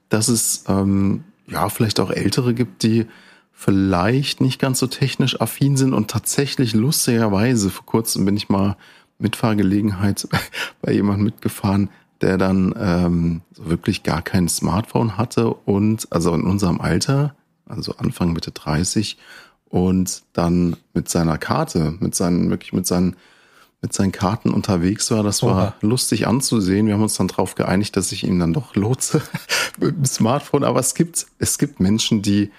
[0.08, 3.08] dass es ähm, ja vielleicht auch Ältere gibt, die
[3.52, 8.78] vielleicht nicht ganz so technisch affin sind und tatsächlich lustigerweise, vor kurzem bin ich mal
[9.20, 10.28] Mitfahrgelegenheit
[10.82, 11.90] bei jemandem mitgefahren,
[12.22, 17.96] der dann ähm, so wirklich gar kein Smartphone hatte und also in unserem Alter, also
[17.98, 19.18] Anfang Mitte 30
[19.70, 23.16] und dann mit seiner Karte, mit seinen wirklich mit seinen
[23.82, 25.24] mit seinen Karten unterwegs war.
[25.24, 25.76] Das war Oha.
[25.80, 26.88] lustig anzusehen.
[26.88, 29.22] Wir haben uns dann darauf geeinigt, dass ich ihm dann doch lotse
[29.80, 30.66] mit dem Smartphone.
[30.66, 32.52] Aber es gibt es gibt Menschen, die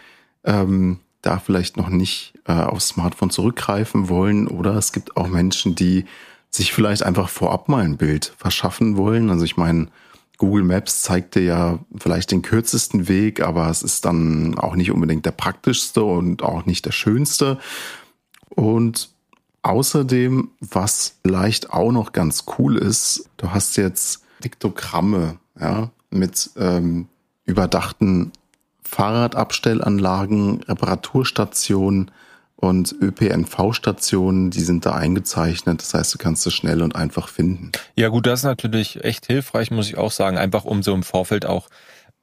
[0.44, 5.75] ähm, da vielleicht noch nicht äh, aufs Smartphone zurückgreifen wollen oder es gibt auch Menschen,
[5.75, 6.07] die
[6.50, 9.30] sich vielleicht einfach vorab mal ein Bild verschaffen wollen.
[9.30, 9.88] Also ich meine,
[10.36, 14.90] Google Maps zeigt dir ja vielleicht den kürzesten Weg, aber es ist dann auch nicht
[14.90, 17.58] unbedingt der praktischste und auch nicht der schönste.
[18.48, 19.10] Und
[19.62, 27.06] außerdem, was vielleicht auch noch ganz cool ist, du hast jetzt Diktogramme, ja, mit ähm,
[27.44, 28.32] überdachten
[28.82, 32.10] Fahrradabstellanlagen, Reparaturstationen
[32.61, 35.81] und ÖPNV-Stationen, die sind da eingezeichnet.
[35.81, 37.73] Das heißt, du kannst es schnell und einfach finden.
[37.96, 40.37] Ja gut, das ist natürlich echt hilfreich, muss ich auch sagen.
[40.37, 41.68] Einfach um so im Vorfeld auch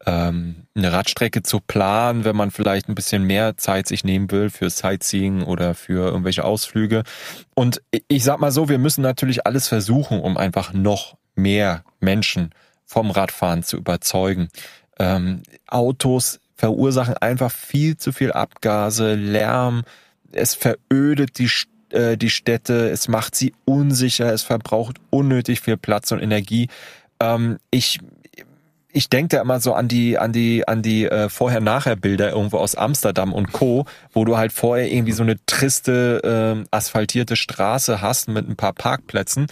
[0.05, 4.51] ähm, eine Radstrecke zu planen, wenn man vielleicht ein bisschen mehr Zeit sich nehmen will
[4.51, 7.03] für Sightseeing oder für irgendwelche Ausflüge.
[7.55, 12.51] Und ich sag mal so, wir müssen natürlich alles versuchen, um einfach noch mehr Menschen
[12.85, 14.49] vom Radfahren zu überzeugen.
[14.99, 19.83] Ähm, Autos verursachen einfach viel zu viel Abgase, Lärm,
[20.31, 21.49] es verödet die,
[21.91, 26.69] äh, die Städte, es macht sie unsicher, es verbraucht unnötig viel Platz und Energie.
[27.19, 27.99] Ähm, ich
[28.93, 32.75] ich denke da immer so an die an die an die äh, Vorher-Nachher-Bilder irgendwo aus
[32.75, 38.27] Amsterdam und Co, wo du halt vorher irgendwie so eine triste äh, asphaltierte Straße hast
[38.27, 39.47] mit ein paar Parkplätzen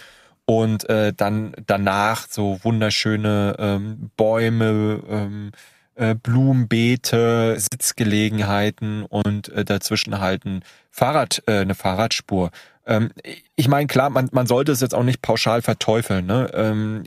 [0.46, 5.52] und äh, dann danach so wunderschöne ähm, Bäume, ähm,
[5.96, 12.50] äh, Blumenbeete, Sitzgelegenheiten und äh, dazwischen halt ein Fahrrad, äh, eine Fahrradspur.
[12.86, 13.10] Ähm,
[13.56, 16.26] ich meine, klar, man, man sollte es jetzt auch nicht pauschal verteufeln.
[16.26, 16.50] Ne?
[16.54, 17.04] Ähm,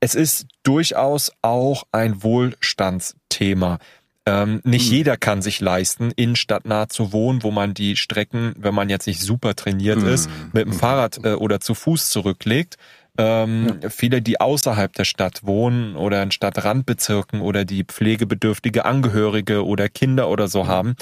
[0.00, 3.78] es ist durchaus auch ein Wohlstandsthema.
[4.26, 4.96] Ähm, nicht mhm.
[4.96, 9.20] jeder kann sich leisten, innenstadtnah zu wohnen, wo man die Strecken, wenn man jetzt nicht
[9.20, 10.08] super trainiert mhm.
[10.08, 12.76] ist, mit dem Fahrrad äh, oder zu Fuß zurücklegt.
[13.16, 13.90] Ähm, ja.
[13.90, 20.28] Viele, die außerhalb der Stadt wohnen oder in Stadtrandbezirken oder die pflegebedürftige Angehörige oder Kinder
[20.28, 20.96] oder so haben,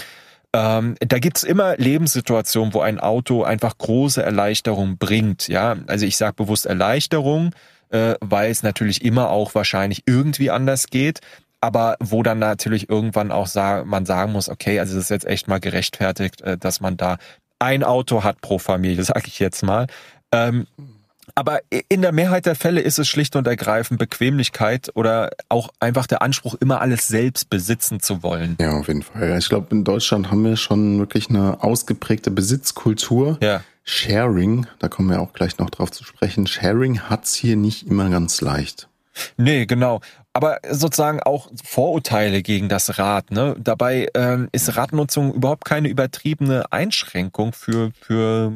[0.55, 5.49] ähm, da gibt's immer Lebenssituationen, wo ein Auto einfach große Erleichterung bringt.
[5.49, 7.55] Ja, also ich sage bewusst Erleichterung,
[7.89, 11.21] äh, weil es natürlich immer auch wahrscheinlich irgendwie anders geht
[11.63, 15.27] aber wo dann natürlich irgendwann auch sag, man sagen muss, okay, also es ist jetzt
[15.27, 17.19] echt mal gerechtfertigt, äh, dass man da
[17.61, 19.87] ein Auto hat pro Familie, sage ich jetzt mal.
[20.33, 20.67] Ähm,
[21.35, 26.07] aber in der Mehrheit der Fälle ist es schlicht und ergreifend Bequemlichkeit oder auch einfach
[26.07, 28.57] der Anspruch, immer alles selbst besitzen zu wollen.
[28.61, 29.39] Ja, auf jeden Fall.
[29.39, 33.39] Ich glaube, in Deutschland haben wir schon wirklich eine ausgeprägte Besitzkultur.
[33.41, 33.63] Ja.
[33.85, 36.47] Sharing, da kommen wir auch gleich noch drauf zu sprechen.
[36.47, 38.89] Sharing hat's hier nicht immer ganz leicht.
[39.37, 40.01] Nee, genau.
[40.33, 43.31] Aber sozusagen auch Vorurteile gegen das Rad.
[43.31, 43.55] Ne?
[43.59, 48.53] Dabei ähm, ist Radnutzung überhaupt keine übertriebene Einschränkung für, für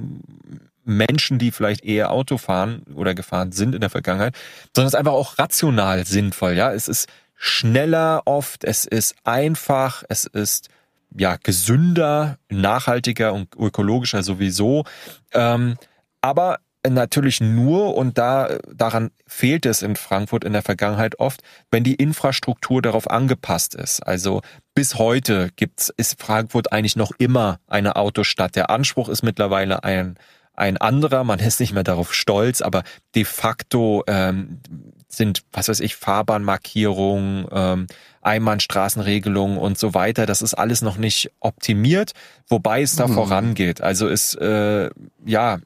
[0.86, 4.34] Menschen, die vielleicht eher Auto fahren oder gefahren sind in der Vergangenheit,
[4.74, 6.52] sondern es ist einfach auch rational sinnvoll.
[6.52, 10.68] Ja, es ist schneller oft, es ist einfach, es ist
[11.16, 14.84] ja gesünder, nachhaltiger und ökologischer sowieso.
[15.32, 15.76] Ähm,
[16.20, 21.84] aber natürlich nur, und da, daran fehlt es in Frankfurt in der Vergangenheit oft, wenn
[21.84, 24.00] die Infrastruktur darauf angepasst ist.
[24.00, 24.42] Also
[24.74, 28.56] bis heute gibt's, ist Frankfurt eigentlich noch immer eine Autostadt.
[28.56, 30.16] Der Anspruch ist mittlerweile ein
[30.56, 32.82] ein anderer, man ist nicht mehr darauf stolz, aber
[33.14, 34.60] de facto ähm,
[35.08, 37.86] sind, was weiß ich, Fahrbahnmarkierungen, ähm,
[38.22, 40.26] Einbahnstraßenregelungen und so weiter.
[40.26, 42.12] Das ist alles noch nicht optimiert,
[42.48, 43.14] wobei es da mhm.
[43.14, 43.80] vorangeht.
[43.80, 44.90] Also ist äh,
[45.24, 45.58] ja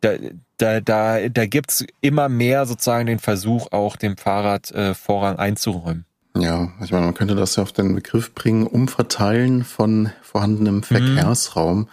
[0.00, 0.12] da,
[0.58, 6.04] da, da, da gibt's immer mehr sozusagen den Versuch, auch dem Fahrrad äh, Vorrang einzuräumen.
[6.36, 10.82] Ja, ich meine, man könnte das ja auf den Begriff bringen, umverteilen von vorhandenem mhm.
[10.84, 11.78] Verkehrsraum.
[11.78, 11.88] Mhm.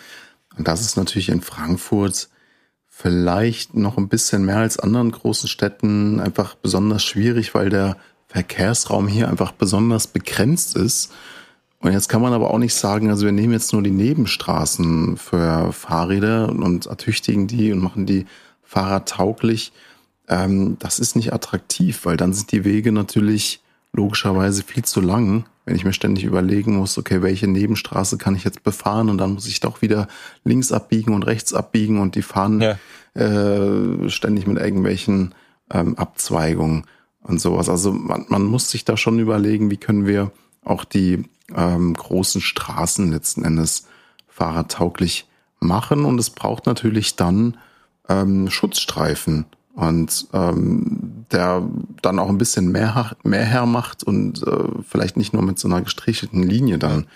[0.58, 2.30] Und das ist natürlich in Frankfurt
[2.88, 9.08] vielleicht noch ein bisschen mehr als anderen großen Städten einfach besonders schwierig, weil der Verkehrsraum
[9.08, 11.12] hier einfach besonders begrenzt ist.
[11.80, 15.18] Und jetzt kann man aber auch nicht sagen, also wir nehmen jetzt nur die Nebenstraßen
[15.18, 18.26] für Fahrräder und ertüchtigen die und machen die
[18.64, 19.72] fahrradtauglich.
[20.28, 25.46] Ähm, das ist nicht attraktiv, weil dann sind die Wege natürlich logischerweise viel zu lang,
[25.66, 29.34] wenn ich mir ständig überlegen muss, okay, welche Nebenstraße kann ich jetzt befahren und dann
[29.34, 30.08] muss ich doch wieder
[30.44, 32.78] links abbiegen und rechts abbiegen und die fahren ja.
[33.16, 35.34] äh, ständig mit irgendwelchen
[35.72, 36.86] ähm, Abzweigungen
[37.22, 37.68] und sowas.
[37.68, 40.32] Also man, man muss sich da schon überlegen, wie können wir
[40.64, 41.24] auch die
[41.56, 43.88] ähm, großen Straßen letzten Endes
[44.28, 45.28] fahrradtauglich
[45.60, 47.58] machen und es braucht natürlich dann
[48.08, 49.46] ähm, Schutzstreifen
[49.76, 51.68] und ähm, der
[52.02, 55.82] dann auch ein bisschen mehr, mehr hermacht und äh, vielleicht nicht nur mit so einer
[55.82, 57.08] gestrichelten Linie dann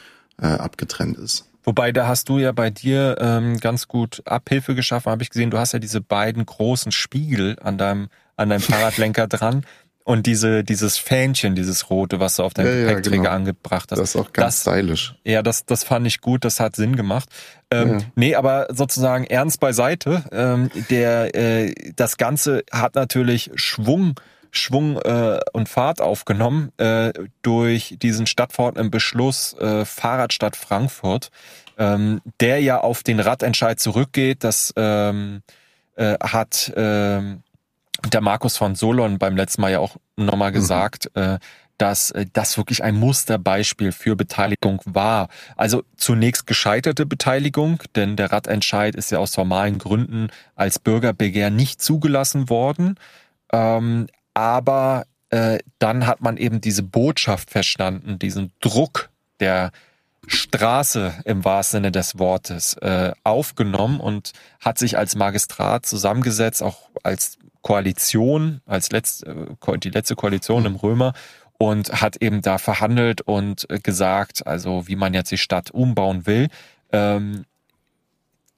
[0.41, 1.45] äh, abgetrennt ist.
[1.63, 5.51] Wobei, da hast du ja bei dir ähm, ganz gut Abhilfe geschaffen, habe ich gesehen.
[5.51, 9.65] Du hast ja diese beiden großen Spiegel an deinem, an deinem Fahrradlenker dran.
[10.09, 13.35] Und diese, dieses Fähnchen, dieses rote, was du auf deinem ja, Gepäckträger ja, genau.
[13.35, 13.99] angebracht hast.
[13.99, 15.13] Das ist auch ganz das, stylisch.
[15.23, 17.29] Ja, das, das fand ich gut, das hat Sinn gemacht.
[17.69, 18.05] Ähm, ja.
[18.15, 20.23] Nee, aber sozusagen ernst beiseite.
[20.31, 24.19] Ähm, der, äh, das Ganze hat natürlich Schwung,
[24.49, 31.29] Schwung äh, und Fahrt aufgenommen äh, durch diesen stadtverordneten Beschluss äh, Fahrradstadt Frankfurt,
[31.77, 34.43] ähm, der ja auf den Radentscheid zurückgeht.
[34.43, 35.43] Das ähm,
[35.97, 37.43] äh, hat ähm,
[38.07, 40.55] der Markus von Solon beim letzten Mal ja auch nochmal mhm.
[40.55, 41.21] gesagt, mhm.
[41.21, 41.39] äh,
[41.77, 45.29] dass äh, das wirklich ein Musterbeispiel für Beteiligung war.
[45.55, 51.81] Also zunächst gescheiterte Beteiligung, denn der Radentscheid ist ja aus formalen Gründen als Bürgerbegehr nicht
[51.81, 52.95] zugelassen worden.
[53.51, 59.09] Ähm, aber äh, dann hat man eben diese Botschaft verstanden, diesen Druck
[59.39, 59.71] der
[60.27, 66.89] Straße im wahrsten Sinne des Wortes äh, aufgenommen und hat sich als Magistrat zusammengesetzt, auch
[67.03, 71.13] als Koalition, als letzte, äh, die letzte Koalition im Römer
[71.57, 76.25] und hat eben da verhandelt und äh, gesagt, also wie man jetzt die Stadt umbauen
[76.25, 76.47] will,
[76.91, 77.45] ähm,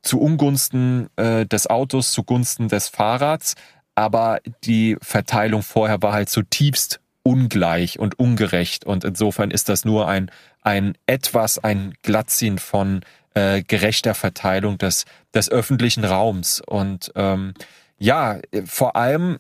[0.03, 3.55] zu Ungunsten äh, des Autos, zugunsten des Fahrrads,
[3.95, 8.85] aber die Verteilung vorher war halt zutiefst ungleich und ungerecht.
[8.85, 10.31] Und insofern ist das nur ein
[10.63, 13.01] ein etwas ein Glattziehen von
[13.33, 16.61] äh, gerechter Verteilung des des öffentlichen Raums.
[16.61, 17.53] Und ähm,
[18.01, 19.37] ja vor allem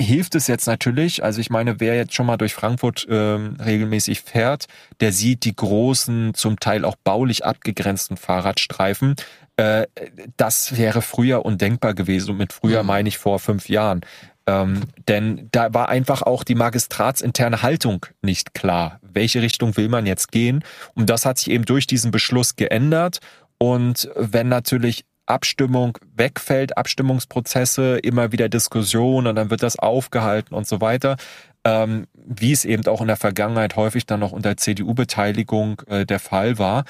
[0.00, 1.24] hilft es jetzt natürlich.
[1.24, 4.66] Also ich meine, wer jetzt schon mal durch Frankfurt ähm, regelmäßig fährt,
[5.00, 9.16] der sieht die großen, zum Teil auch baulich abgegrenzten Fahrradstreifen.
[9.56, 9.86] Äh,
[10.36, 12.32] das wäre früher undenkbar gewesen.
[12.32, 12.88] Und mit früher mhm.
[12.88, 14.02] meine ich vor fünf Jahren.
[14.46, 19.00] Ähm, denn da war einfach auch die magistratsinterne Haltung nicht klar.
[19.02, 20.64] Welche Richtung will man jetzt gehen?
[20.94, 23.18] Und das hat sich eben durch diesen Beschluss geändert.
[23.58, 30.66] Und wenn natürlich Abstimmung wegfällt, Abstimmungsprozesse, immer wieder Diskussion und dann wird das aufgehalten und
[30.66, 31.16] so weiter.
[31.64, 36.20] Ähm, wie es eben auch in der Vergangenheit häufig dann noch unter CDU-Beteiligung äh, der
[36.20, 36.84] Fall war,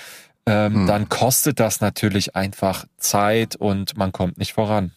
[0.46, 0.86] ähm, hm.
[0.86, 4.92] dann kostet das natürlich einfach Zeit und man kommt nicht voran.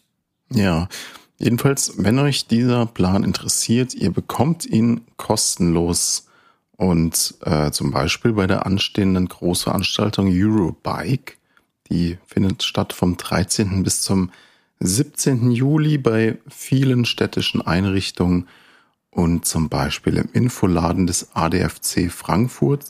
[0.49, 0.87] Ja,
[1.37, 6.27] jedenfalls, wenn euch dieser Plan interessiert, ihr bekommt ihn kostenlos
[6.77, 11.33] und äh, zum Beispiel bei der anstehenden Großveranstaltung Eurobike
[11.91, 13.83] die findet statt vom 13.
[13.83, 14.31] bis zum
[14.79, 15.51] 17.
[15.51, 18.47] Juli bei vielen städtischen Einrichtungen
[19.11, 22.85] und zum Beispiel im Infoladen des ADFC Frankfurt.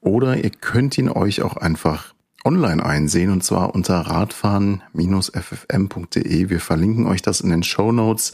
[0.00, 2.12] Oder ihr könnt ihn euch auch einfach
[2.44, 6.48] online einsehen und zwar unter radfahren-ffm.de.
[6.48, 8.32] Wir verlinken euch das in den Show Notes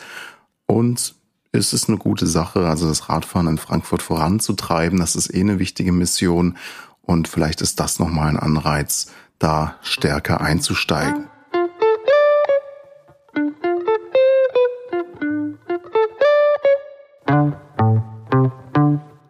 [0.66, 1.14] und
[1.50, 5.00] es ist eine gute Sache, also das Radfahren in Frankfurt voranzutreiben.
[5.00, 6.56] Das ist eh eine wichtige Mission
[7.02, 9.08] und vielleicht ist das nochmal ein Anreiz,
[9.42, 11.28] da stärker einzusteigen.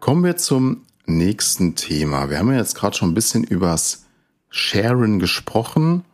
[0.00, 2.28] Kommen wir zum nächsten Thema.
[2.28, 4.06] Wir haben ja jetzt gerade schon ein bisschen übers
[4.50, 6.04] Sharen gesprochen.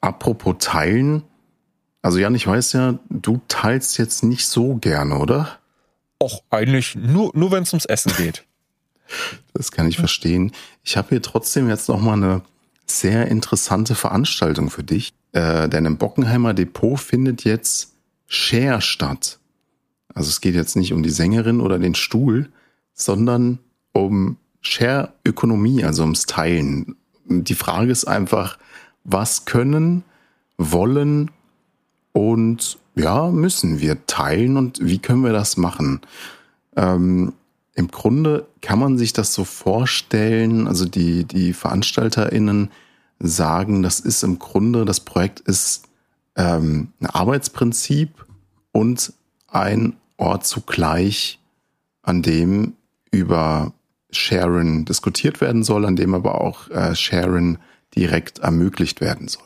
[0.00, 1.22] Apropos Teilen.
[2.00, 5.58] Also Jan, ich weiß ja, du teilst jetzt nicht so gerne, oder?
[6.22, 8.44] Och, eigentlich nur, nur wenn es ums Essen geht.
[9.52, 10.52] das kann ich verstehen.
[10.82, 12.42] Ich habe hier trotzdem jetzt noch mal eine
[12.86, 15.12] sehr interessante Veranstaltung für dich.
[15.32, 17.94] Äh, denn im Bockenheimer Depot findet jetzt
[18.26, 19.38] Share statt.
[20.14, 22.48] Also es geht jetzt nicht um die Sängerin oder den Stuhl,
[22.94, 23.58] sondern
[23.92, 26.96] um Share-Ökonomie, also ums Teilen.
[27.26, 28.58] Die Frage ist einfach,
[29.04, 30.04] was können,
[30.56, 31.30] wollen
[32.12, 36.00] und ja, müssen wir teilen und wie können wir das machen?
[36.76, 37.34] Ähm,
[37.76, 42.70] im Grunde kann man sich das so vorstellen, also die, die VeranstalterInnen
[43.18, 45.84] sagen, das ist im Grunde, das Projekt ist
[46.36, 48.24] ähm, ein Arbeitsprinzip
[48.72, 49.12] und
[49.48, 51.38] ein Ort zugleich,
[52.02, 52.72] an dem
[53.10, 53.72] über
[54.10, 57.58] Sharon diskutiert werden soll, an dem aber auch äh, Sharon
[57.94, 59.44] direkt ermöglicht werden soll.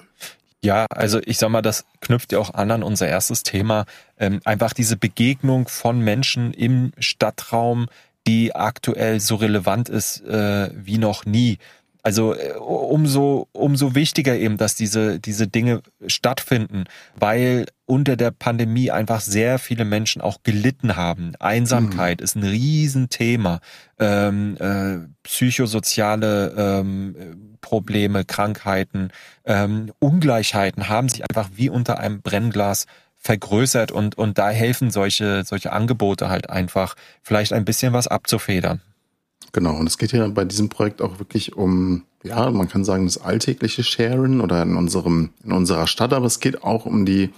[0.63, 3.87] Ja, also ich sag mal, das knüpft ja auch an an unser erstes Thema.
[4.19, 7.87] Ähm, einfach diese Begegnung von Menschen im Stadtraum,
[8.27, 11.59] die aktuell so relevant ist äh, wie noch nie.
[12.03, 16.85] Also äh, umso umso wichtiger eben, dass diese diese Dinge stattfinden,
[17.19, 21.33] weil unter der Pandemie einfach sehr viele Menschen auch gelitten haben.
[21.41, 22.25] Einsamkeit mhm.
[22.25, 23.61] ist ein Riesenthema,
[23.99, 29.11] ähm, äh, psychosoziale ähm, Probleme, Krankheiten,
[29.45, 32.87] ähm, Ungleichheiten haben sich einfach wie unter einem Brennglas
[33.21, 38.81] vergrößert und, und da helfen solche, solche Angebote halt einfach, vielleicht ein bisschen was abzufedern.
[39.53, 43.05] Genau, und es geht ja bei diesem Projekt auch wirklich um, ja, man kann sagen,
[43.05, 47.31] das alltägliche Sharen oder in unserem, in unserer Stadt, aber es geht auch um die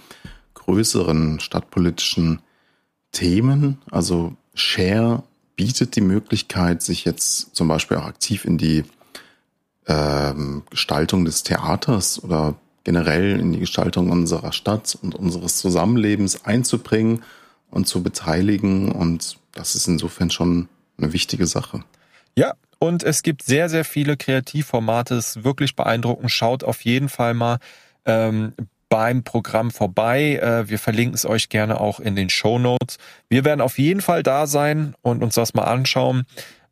[0.53, 2.39] größeren stadtpolitischen
[3.11, 3.79] Themen.
[3.91, 5.23] Also Share
[5.55, 8.83] bietet die Möglichkeit, sich jetzt zum Beispiel auch aktiv in die
[9.87, 17.23] ähm, Gestaltung des Theaters oder generell in die Gestaltung unserer Stadt und unseres Zusammenlebens einzubringen
[17.69, 18.91] und zu beteiligen.
[18.91, 20.67] Und das ist insofern schon
[20.97, 21.83] eine wichtige Sache.
[22.35, 25.15] Ja, und es gibt sehr, sehr viele Kreativformate.
[25.15, 26.31] Es ist wirklich beeindruckend.
[26.31, 27.59] Schaut auf jeden Fall mal
[28.05, 28.53] ähm,
[28.89, 30.35] beim Programm vorbei.
[30.35, 32.97] Äh, wir verlinken es euch gerne auch in den Show Notes.
[33.29, 36.25] Wir werden auf jeden Fall da sein und uns das mal anschauen.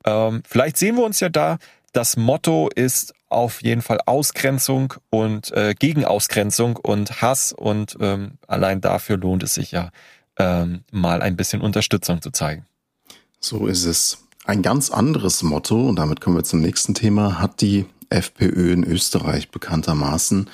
[0.06, 1.58] Ähm, vielleicht sehen wir uns ja da.
[1.92, 8.82] Das Motto ist auf jeden Fall Ausgrenzung und äh, Gegenausgrenzung und Hass und ähm, allein
[8.82, 9.92] dafür lohnt es sich ja
[10.38, 12.66] ähm, mal ein bisschen Unterstützung zu zeigen.
[13.40, 14.20] So ist es.
[14.46, 18.84] Ein ganz anderes Motto, und damit kommen wir zum nächsten Thema, hat die FPÖ in
[18.84, 20.50] Österreich bekanntermaßen.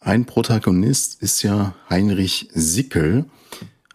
[0.00, 3.26] Ein Protagonist ist ja Heinrich Sickel.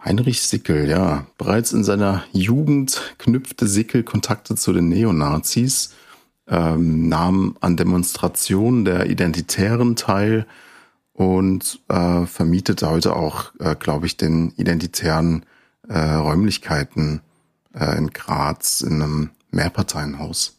[0.04, 5.94] Heinrich Sickel, ja, bereits in seiner Jugend knüpfte Sickel Kontakte zu den Neonazis,
[6.48, 10.46] ähm, nahm an Demonstrationen der Identitären teil
[11.14, 15.46] und äh, vermietet heute auch, äh, glaube ich, den identitären
[15.88, 17.22] äh, Räumlichkeiten
[17.74, 20.58] äh, in Graz in einem Mehrparteienhaus.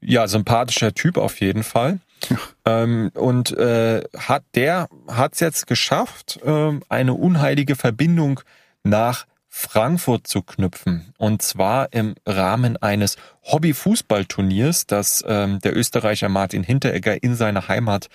[0.00, 2.00] Ja, sympathischer Typ auf jeden Fall.
[2.28, 2.36] Ja.
[2.64, 8.40] Ähm, und äh, hat der hat es jetzt geschafft, äh, eine unheilige Verbindung
[8.84, 11.12] nach Frankfurt zu knüpfen.
[11.18, 18.08] Und zwar im Rahmen eines Hobby-Fußballturniers, das ähm, der Österreicher Martin Hinteregger in seiner Heimat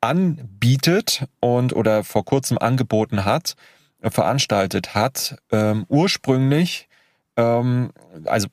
[0.00, 3.56] anbietet und oder vor kurzem angeboten hat,
[4.00, 5.36] äh, veranstaltet hat.
[5.50, 6.88] Ähm, ursprünglich,
[7.36, 7.90] ähm,
[8.24, 8.46] also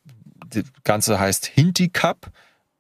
[0.50, 2.32] das Ganze heißt Hinti Cup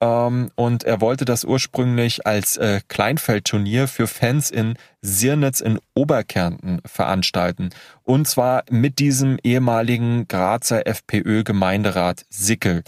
[0.03, 7.69] und er wollte das ursprünglich als äh, Kleinfeldturnier für Fans in Sirnitz in Oberkärnten veranstalten.
[8.03, 12.83] Und zwar mit diesem ehemaligen Grazer FPÖ-Gemeinderat Sickel.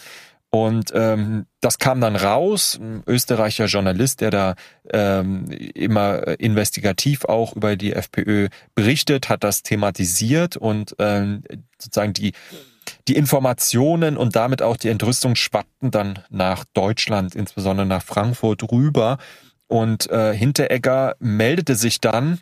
[0.49, 4.55] Und ähm, das kam dann raus, ein österreicher Journalist, der da
[4.91, 11.43] ähm, immer investigativ auch über die FPÖ berichtet, hat das thematisiert und ähm,
[11.77, 12.31] sozusagen die
[13.07, 19.17] die Informationen und damit auch die Entrüstung schwappten dann nach Deutschland, insbesondere nach Frankfurt rüber.
[19.67, 22.39] Und äh, Hinteregger meldete sich dann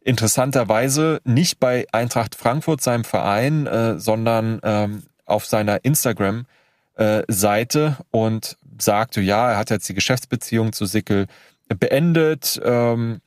[0.00, 9.20] interessanterweise nicht bei Eintracht Frankfurt, seinem Verein, äh, sondern ähm, auf seiner Instagram-Seite und sagte,
[9.20, 11.26] ja, er hat jetzt die Geschäftsbeziehung zu Sickel
[11.68, 12.60] beendet.
[12.64, 13.20] Ähm,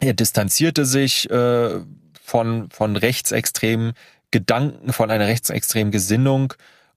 [0.00, 1.80] er distanzierte sich äh,
[2.22, 3.94] von, von rechtsextremen
[4.30, 6.54] Gedanken von einer rechtsextremen Gesinnung.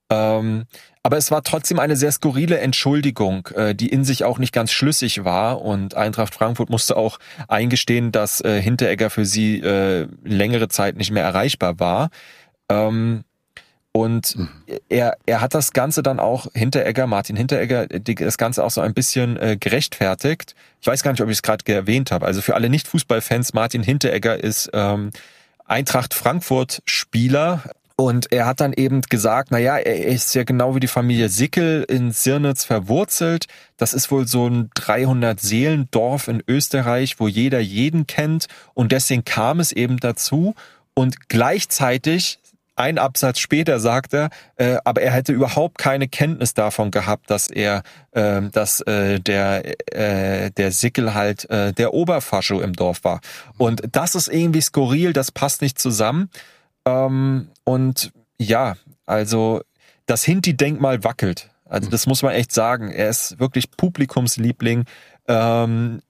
[0.09, 0.65] Ähm,
[1.03, 4.71] aber es war trotzdem eine sehr skurrile Entschuldigung, äh, die in sich auch nicht ganz
[4.71, 5.61] schlüssig war.
[5.61, 7.17] Und Eintracht Frankfurt musste auch
[7.47, 12.09] eingestehen, dass äh, Hinteregger für sie äh, längere Zeit nicht mehr erreichbar war.
[12.69, 13.23] Ähm,
[13.93, 14.49] und mhm.
[14.89, 18.93] er, er hat das Ganze dann auch, Hinteregger, Martin Hinteregger, das Ganze auch so ein
[18.93, 20.55] bisschen äh, gerechtfertigt.
[20.79, 22.25] Ich weiß gar nicht, ob ich es gerade erwähnt habe.
[22.25, 25.11] Also für alle Nicht-Fußballfans, Martin Hinteregger ist ähm,
[25.72, 27.63] Eintracht Frankfurt Spieler.
[27.95, 31.30] Und er hat dann eben gesagt, na ja, er ist ja genau wie die Familie
[31.30, 33.45] Sickel in Sirnitz verwurzelt.
[33.78, 38.47] Das ist wohl so ein 300 Seelendorf in Österreich, wo jeder jeden kennt.
[38.74, 40.55] Und deswegen kam es eben dazu.
[40.93, 42.39] Und gleichzeitig
[42.82, 47.47] ein Absatz später sagt er, äh, aber er hätte überhaupt keine Kenntnis davon gehabt, dass
[47.47, 49.63] er, äh, dass äh, der
[49.95, 53.21] äh, der Sickel halt äh, der Oberfascho im Dorf war.
[53.57, 56.29] Und das ist irgendwie skurril, das passt nicht zusammen.
[56.86, 58.75] Ähm, und ja,
[59.05, 59.61] also
[60.07, 61.49] das Hinti-Denkmal wackelt.
[61.65, 62.91] Also das muss man echt sagen.
[62.91, 64.86] Er ist wirklich Publikumsliebling.
[65.27, 66.01] Ähm,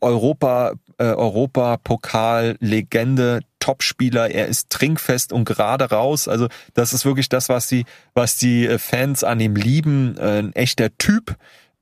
[0.00, 6.28] Europa, äh, Europa-Pokal-Legende, Topspieler, er ist trinkfest und gerade raus.
[6.28, 10.18] Also das ist wirklich das, was die, was die äh, Fans an ihm lieben.
[10.18, 11.36] Äh, ein echter Typ.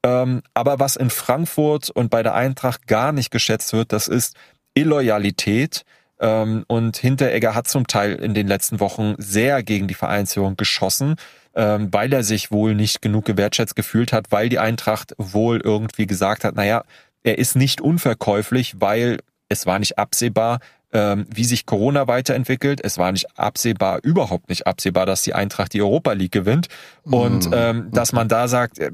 [0.04, 4.36] Ähm, aber was in Frankfurt und bei der Eintracht gar nicht geschätzt wird, das ist
[4.74, 5.84] Illoyalität.
[6.20, 11.16] Ähm, und Hinteregger hat zum Teil in den letzten Wochen sehr gegen die Vereinsführung geschossen,
[11.56, 16.06] ähm, weil er sich wohl nicht genug gewertschätzt gefühlt hat, weil die Eintracht wohl irgendwie
[16.06, 16.84] gesagt hat, naja,
[17.24, 19.18] er ist nicht unverkäuflich, weil
[19.48, 20.60] es war nicht absehbar,
[20.92, 22.80] ähm, wie sich Corona weiterentwickelt.
[22.82, 26.68] Es war nicht absehbar, überhaupt nicht absehbar, dass die Eintracht die Europa League gewinnt.
[27.04, 27.54] Und mhm.
[27.54, 28.90] ähm, dass man da sagt, äh,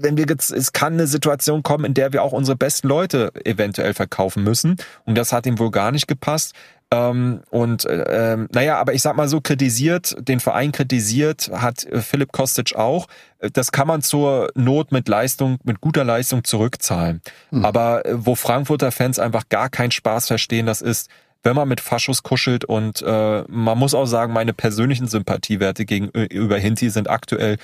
[0.00, 3.32] wenn wir jetzt, es kann eine Situation kommen, in der wir auch unsere besten Leute
[3.44, 4.76] eventuell verkaufen müssen.
[5.04, 6.54] Und das hat ihm wohl gar nicht gepasst.
[6.92, 11.84] Ähm, und äh, ähm, naja, aber ich sag mal so, kritisiert, den Verein kritisiert, hat
[11.86, 13.08] äh, Philipp Kostic auch.
[13.38, 17.22] Äh, das kann man zur Not mit Leistung, mit guter Leistung zurückzahlen.
[17.50, 17.64] Mhm.
[17.64, 21.08] Aber äh, wo Frankfurter Fans einfach gar keinen Spaß verstehen, das ist,
[21.42, 26.58] wenn man mit Faschos kuschelt und äh, man muss auch sagen, meine persönlichen Sympathiewerte gegenüber
[26.58, 27.56] Hinti sind aktuell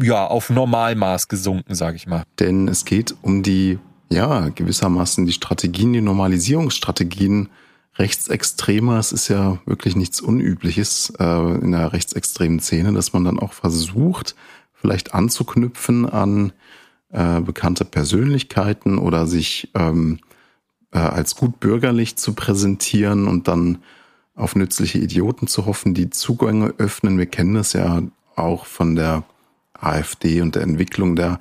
[0.00, 2.22] ja auf Normalmaß gesunken, sage ich mal.
[2.38, 7.48] Denn es geht um die ja gewissermaßen die Strategien, die Normalisierungsstrategien
[7.96, 13.38] Rechtsextremer, es ist ja wirklich nichts Unübliches äh, in der rechtsextremen Szene, dass man dann
[13.38, 14.34] auch versucht,
[14.72, 16.52] vielleicht anzuknüpfen an
[17.10, 20.20] äh, bekannte Persönlichkeiten oder sich ähm,
[20.92, 23.82] äh, als gut bürgerlich zu präsentieren und dann
[24.34, 27.18] auf nützliche Idioten zu hoffen, die Zugänge öffnen.
[27.18, 28.02] Wir kennen das ja
[28.34, 29.24] auch von der
[29.74, 31.38] AfD und der Entwicklung der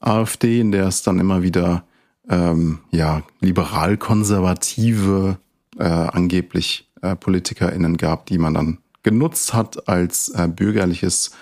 [0.00, 1.84] AfD, in der es dann immer wieder
[2.28, 5.38] ähm, ja liberal-konservative
[5.78, 11.32] äh, angeblich äh, PolitikerInnen gab, die man dann genutzt hat als äh, bürgerliches,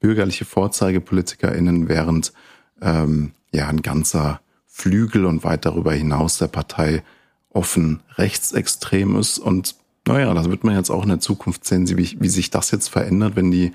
[0.00, 2.32] bürgerliche VorzeigepolitikerInnen, während
[2.80, 7.02] ähm, ja ein ganzer Flügel und weit darüber hinaus der Partei
[7.50, 9.38] offen rechtsextrem ist.
[9.38, 9.76] Und
[10.06, 12.88] naja, das wird man jetzt auch in der Zukunft sehen, wie, wie sich das jetzt
[12.88, 13.72] verändert, wenn die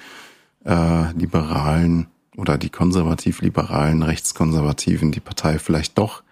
[0.66, 6.24] äh, Liberalen oder die konservativ-liberalen, rechtskonservativen die Partei vielleicht doch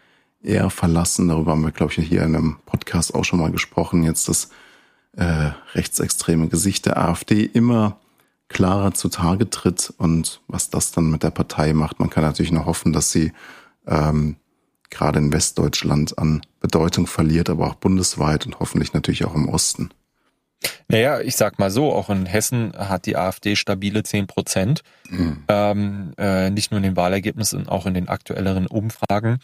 [0.46, 1.28] eher verlassen.
[1.28, 4.04] Darüber haben wir, glaube ich, hier in einem Podcast auch schon mal gesprochen.
[4.04, 4.50] Jetzt das
[5.18, 7.98] äh, rechtsextreme Gesicht der AfD immer
[8.48, 12.00] klarer zutage tritt und was das dann mit der Partei macht.
[12.00, 13.32] Man kann natürlich noch hoffen, dass sie
[13.88, 14.38] ähm,
[14.90, 19.90] gerade in Westdeutschland an Bedeutung verliert, aber auch bundesweit und hoffentlich natürlich auch im Osten.
[20.88, 24.82] Naja, ich sag mal so, auch in Hessen hat die AfD stabile 10 Prozent.
[25.10, 25.44] Mhm.
[25.48, 29.40] Ähm, äh, nicht nur in den Wahlergebnissen, auch in den aktuelleren Umfragen.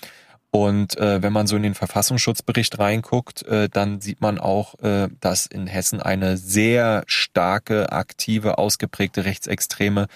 [0.51, 5.07] Und äh, wenn man so in den Verfassungsschutzbericht reinguckt, äh, dann sieht man auch, äh,
[5.21, 10.07] dass in Hessen eine sehr starke, aktive, ausgeprägte rechtsextreme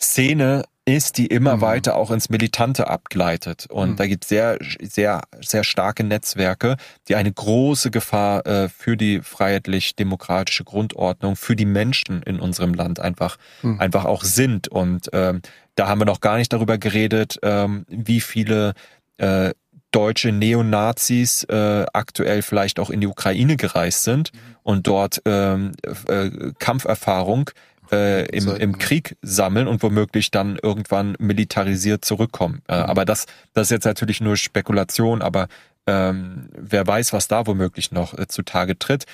[0.00, 1.60] Szene ist, die immer mhm.
[1.62, 3.66] weiter auch ins Militante abgleitet.
[3.70, 3.96] Und mhm.
[3.96, 6.76] da gibt es sehr, sehr, sehr starke Netzwerke,
[7.08, 13.00] die eine große Gefahr äh, für die freiheitlich-demokratische Grundordnung, für die Menschen in unserem Land
[13.00, 13.80] einfach, mhm.
[13.80, 14.68] einfach auch sind.
[14.68, 15.40] Und ähm,
[15.74, 18.74] da haben wir noch gar nicht darüber geredet, ähm, wie viele
[19.16, 19.50] äh,
[19.94, 24.32] deutsche Neonazis äh, aktuell vielleicht auch in die Ukraine gereist sind
[24.62, 25.72] und dort ähm,
[26.08, 27.50] äh, Kampferfahrung
[27.92, 32.62] äh, im, im Krieg sammeln und womöglich dann irgendwann militarisiert zurückkommen.
[32.68, 32.84] Äh, mhm.
[32.84, 35.46] Aber das, das ist jetzt natürlich nur Spekulation, aber
[35.86, 39.04] ähm, wer weiß, was da womöglich noch äh, zutage tritt.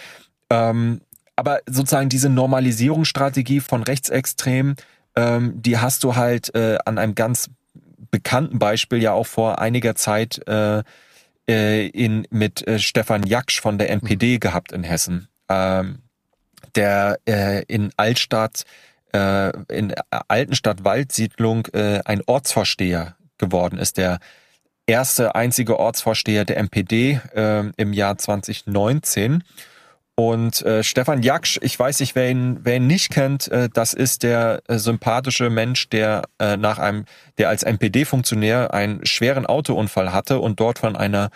[0.48, 1.02] Ähm,
[1.36, 4.76] aber sozusagen diese Normalisierungsstrategie von Rechtsextremen,
[5.16, 7.50] ähm, die hast du halt äh, an einem ganz
[8.10, 10.82] bekannten Beispiel ja auch vor einiger Zeit äh,
[11.48, 14.40] äh, in, mit äh, Stefan Jaksch von der NPD mhm.
[14.40, 16.02] gehabt in Hessen, ähm,
[16.74, 18.64] der äh, in Altstadt,
[19.12, 19.94] äh, in
[20.28, 24.18] Altenstadt-Waldsiedlung äh, ein Ortsvorsteher geworden ist, der
[24.86, 29.44] erste einzige Ortsvorsteher der NPD äh, im Jahr 2019
[30.20, 33.94] und äh, Stefan Jaksch, ich weiß nicht, wer ihn, wer ihn nicht kennt, äh, das
[33.94, 37.06] ist der äh, sympathische Mensch, der äh, nach einem,
[37.38, 41.30] der als NPD-Funktionär einen schweren Autounfall hatte und dort von einer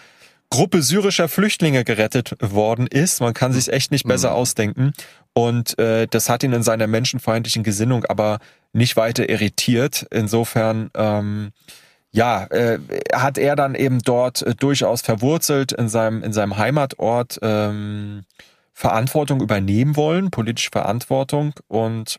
[0.50, 3.22] Gruppe syrischer Flüchtlinge gerettet worden ist.
[3.22, 4.36] Man kann sich echt nicht besser mhm.
[4.36, 4.92] ausdenken.
[5.32, 8.38] Und äh, das hat ihn in seiner menschenfeindlichen Gesinnung aber
[8.74, 10.06] nicht weiter irritiert.
[10.10, 11.52] Insofern ähm,
[12.12, 12.78] ja, äh,
[13.14, 17.38] hat er dann eben dort äh, durchaus verwurzelt in seinem in seinem Heimatort.
[17.40, 18.24] Ähm,
[18.74, 22.18] Verantwortung übernehmen wollen, politische Verantwortung und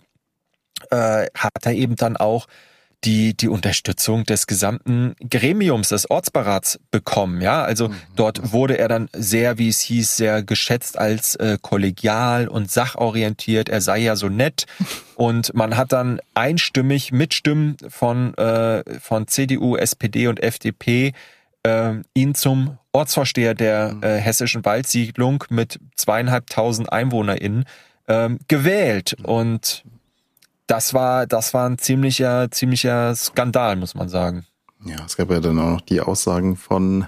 [0.89, 2.47] äh, hat er eben dann auch
[3.03, 7.41] die, die Unterstützung des gesamten Gremiums, des Ortsberats bekommen.
[7.41, 7.95] Ja, also mhm.
[8.15, 13.69] dort wurde er dann sehr, wie es hieß, sehr geschätzt als äh, kollegial und sachorientiert.
[13.69, 14.65] Er sei ja so nett.
[15.15, 21.13] Und man hat dann einstimmig mit Stimmen von, äh, von CDU, SPD und FDP
[21.63, 24.03] äh, ihn zum Ortsvorsteher der mhm.
[24.03, 27.65] äh, hessischen Waldsiedlung mit zweieinhalbtausend EinwohnerInnen
[28.07, 29.15] ähm, gewählt.
[29.23, 29.83] Und
[30.67, 34.45] das war, das war ein ziemlicher, ziemlicher Skandal, muss man sagen.
[34.85, 37.07] Ja, es gab ja dann auch noch die Aussagen von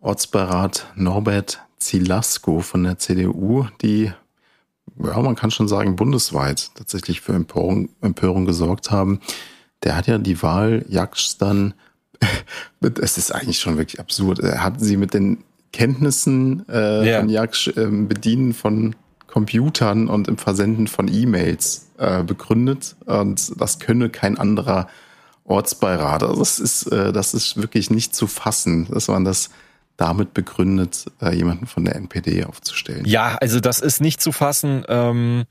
[0.00, 4.12] Ortsberat Norbert Zilasko von der CDU, die,
[5.02, 9.20] ja, man kann schon sagen, bundesweit tatsächlich für Empörung, Empörung gesorgt haben.
[9.82, 11.74] Der hat ja die Wahl Jaksch dann
[12.80, 14.38] es ist eigentlich schon wirklich absurd.
[14.40, 17.20] Er hat sie mit den Kenntnissen äh, yeah.
[17.20, 18.94] von Jaksch äh, Bedienen von
[19.26, 22.94] Computern und im Versenden von E-Mails äh, begründet.
[23.04, 24.88] Und das könne kein anderer
[25.44, 26.22] Ortsbeirat.
[26.22, 29.50] Also das ist, äh, das ist wirklich nicht zu fassen, dass man das
[29.96, 33.04] damit begründet, äh, jemanden von der NPD aufzustellen.
[33.04, 34.84] Ja, also das ist nicht zu fassen.
[34.88, 35.44] Ähm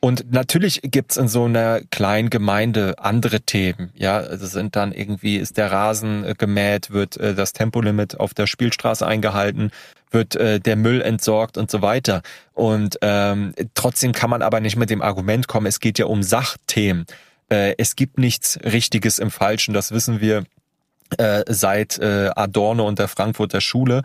[0.00, 3.90] und natürlich gibt's in so einer kleinen Gemeinde andere Themen.
[3.94, 8.32] Ja, also sind dann irgendwie, ist der Rasen äh, gemäht, wird äh, das Tempolimit auf
[8.32, 9.70] der Spielstraße eingehalten,
[10.10, 12.22] wird äh, der Müll entsorgt und so weiter.
[12.54, 16.22] Und ähm, trotzdem kann man aber nicht mit dem Argument kommen, es geht ja um
[16.22, 17.04] Sachthemen.
[17.50, 20.44] Äh, es gibt nichts Richtiges im Falschen, das wissen wir
[21.18, 24.02] äh, seit äh, Adorno und der Frankfurter Schule.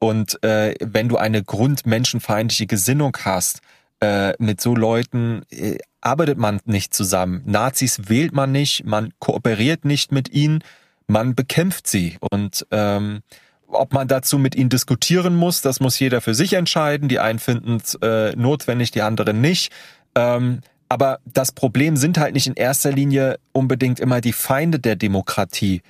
[0.00, 3.60] Und äh, wenn du eine grundmenschenfeindliche Gesinnung hast,
[4.00, 7.42] äh, mit so Leuten äh, arbeitet man nicht zusammen.
[7.46, 10.62] Nazis wählt man nicht, man kooperiert nicht mit ihnen,
[11.06, 12.16] man bekämpft sie.
[12.20, 13.20] Und ähm,
[13.66, 17.08] ob man dazu mit ihnen diskutieren muss, das muss jeder für sich entscheiden.
[17.08, 19.72] Die einen finden es äh, notwendig, die anderen nicht.
[20.14, 24.94] Ähm, aber das Problem sind halt nicht in erster Linie unbedingt immer die Feinde der
[24.94, 25.82] Demokratie,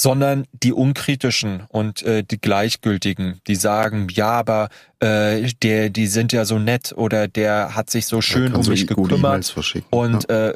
[0.00, 4.68] sondern die unkritischen und äh, die gleichgültigen, die sagen, ja, aber
[5.00, 8.86] äh, der, die sind ja so nett oder der hat sich so schön um mich
[8.86, 9.52] gekümmert
[9.90, 10.50] und ja.
[10.50, 10.54] äh,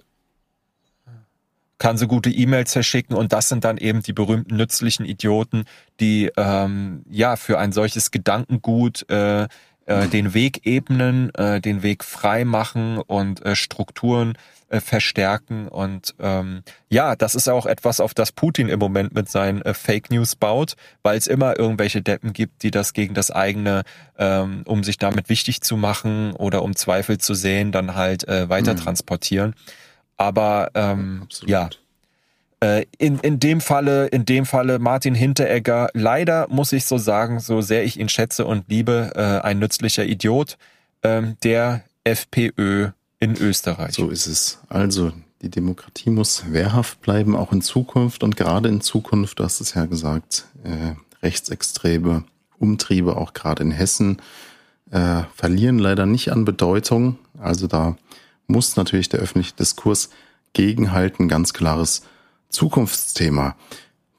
[1.78, 5.64] kann so gute E-Mails verschicken und das sind dann eben die berühmten nützlichen Idioten,
[5.99, 9.49] die ähm, ja für ein solches Gedankengut äh,
[9.86, 14.34] äh, den Weg ebnen, äh, den Weg frei machen und äh, Strukturen
[14.73, 15.68] äh, verstärken.
[15.68, 19.75] Und ähm, ja, das ist auch etwas, auf das Putin im Moment mit seinen äh,
[19.75, 23.83] Fake News baut, weil es immer irgendwelche Deppen gibt, die das gegen das eigene,
[24.18, 28.49] ähm, um sich damit wichtig zu machen oder um Zweifel zu sehen, dann halt äh,
[28.49, 28.79] weiter mhm.
[28.79, 29.55] transportieren.
[30.16, 31.68] Aber ähm, ja,
[32.61, 37.41] äh, in, in dem Falle, in dem Falle Martin Hinteregger, leider muss ich so sagen,
[37.41, 40.57] so sehr ich ihn schätze und liebe, äh, ein nützlicher Idiot,
[41.03, 42.93] äh, der FPÖ
[43.23, 43.95] in Österreich.
[43.95, 44.59] So ist es.
[44.68, 45.12] Also
[45.43, 49.75] die Demokratie muss wehrhaft bleiben, auch in Zukunft und gerade in Zukunft, du hast es
[49.75, 52.25] ja gesagt, äh, rechtsextreme
[52.59, 54.20] Umtriebe, auch gerade in Hessen,
[54.91, 57.18] äh, verlieren leider nicht an Bedeutung.
[57.39, 57.97] Also da
[58.47, 60.11] muss natürlich der öffentliche Diskurs
[60.53, 62.03] gegenhalten, ganz klares
[62.49, 63.57] Zukunftsthema.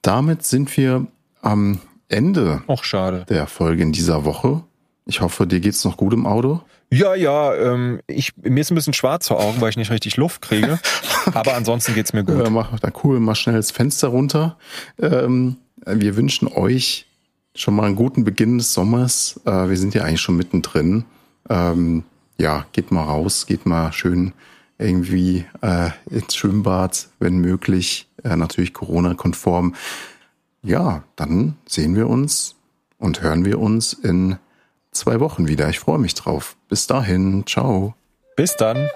[0.02, 1.08] Damit sind wir
[1.42, 3.26] am Ende Och, schade.
[3.30, 4.64] der Folge in dieser Woche.
[5.06, 6.62] Ich hoffe, dir geht's noch gut im Auto.
[6.90, 10.16] Ja, ja, ähm, ich, mir ist ein bisschen schwarz vor Augen, weil ich nicht richtig
[10.18, 10.80] Luft kriege.
[11.34, 12.38] Aber ansonsten geht's mir gut.
[12.38, 14.58] Ja, mach da cool, mach schnell das Fenster runter.
[15.00, 17.08] Ähm, wir wünschen euch
[17.56, 19.40] schon mal einen guten Beginn des Sommers.
[19.46, 21.06] Äh, wir sind ja eigentlich schon mittendrin.
[21.50, 22.04] Ähm,
[22.38, 24.34] ja, geht mal raus, geht mal schön
[24.78, 29.76] irgendwie äh, ins Schwimmbad, wenn möglich, äh, natürlich Corona-konform.
[30.62, 32.56] Ja, dann sehen wir uns
[32.98, 34.38] und hören wir uns in
[34.94, 35.70] zwei Wochen wieder.
[35.70, 36.56] Ich freue mich drauf.
[36.70, 37.96] Bis dahin, ciao.
[38.36, 38.90] Bis dann.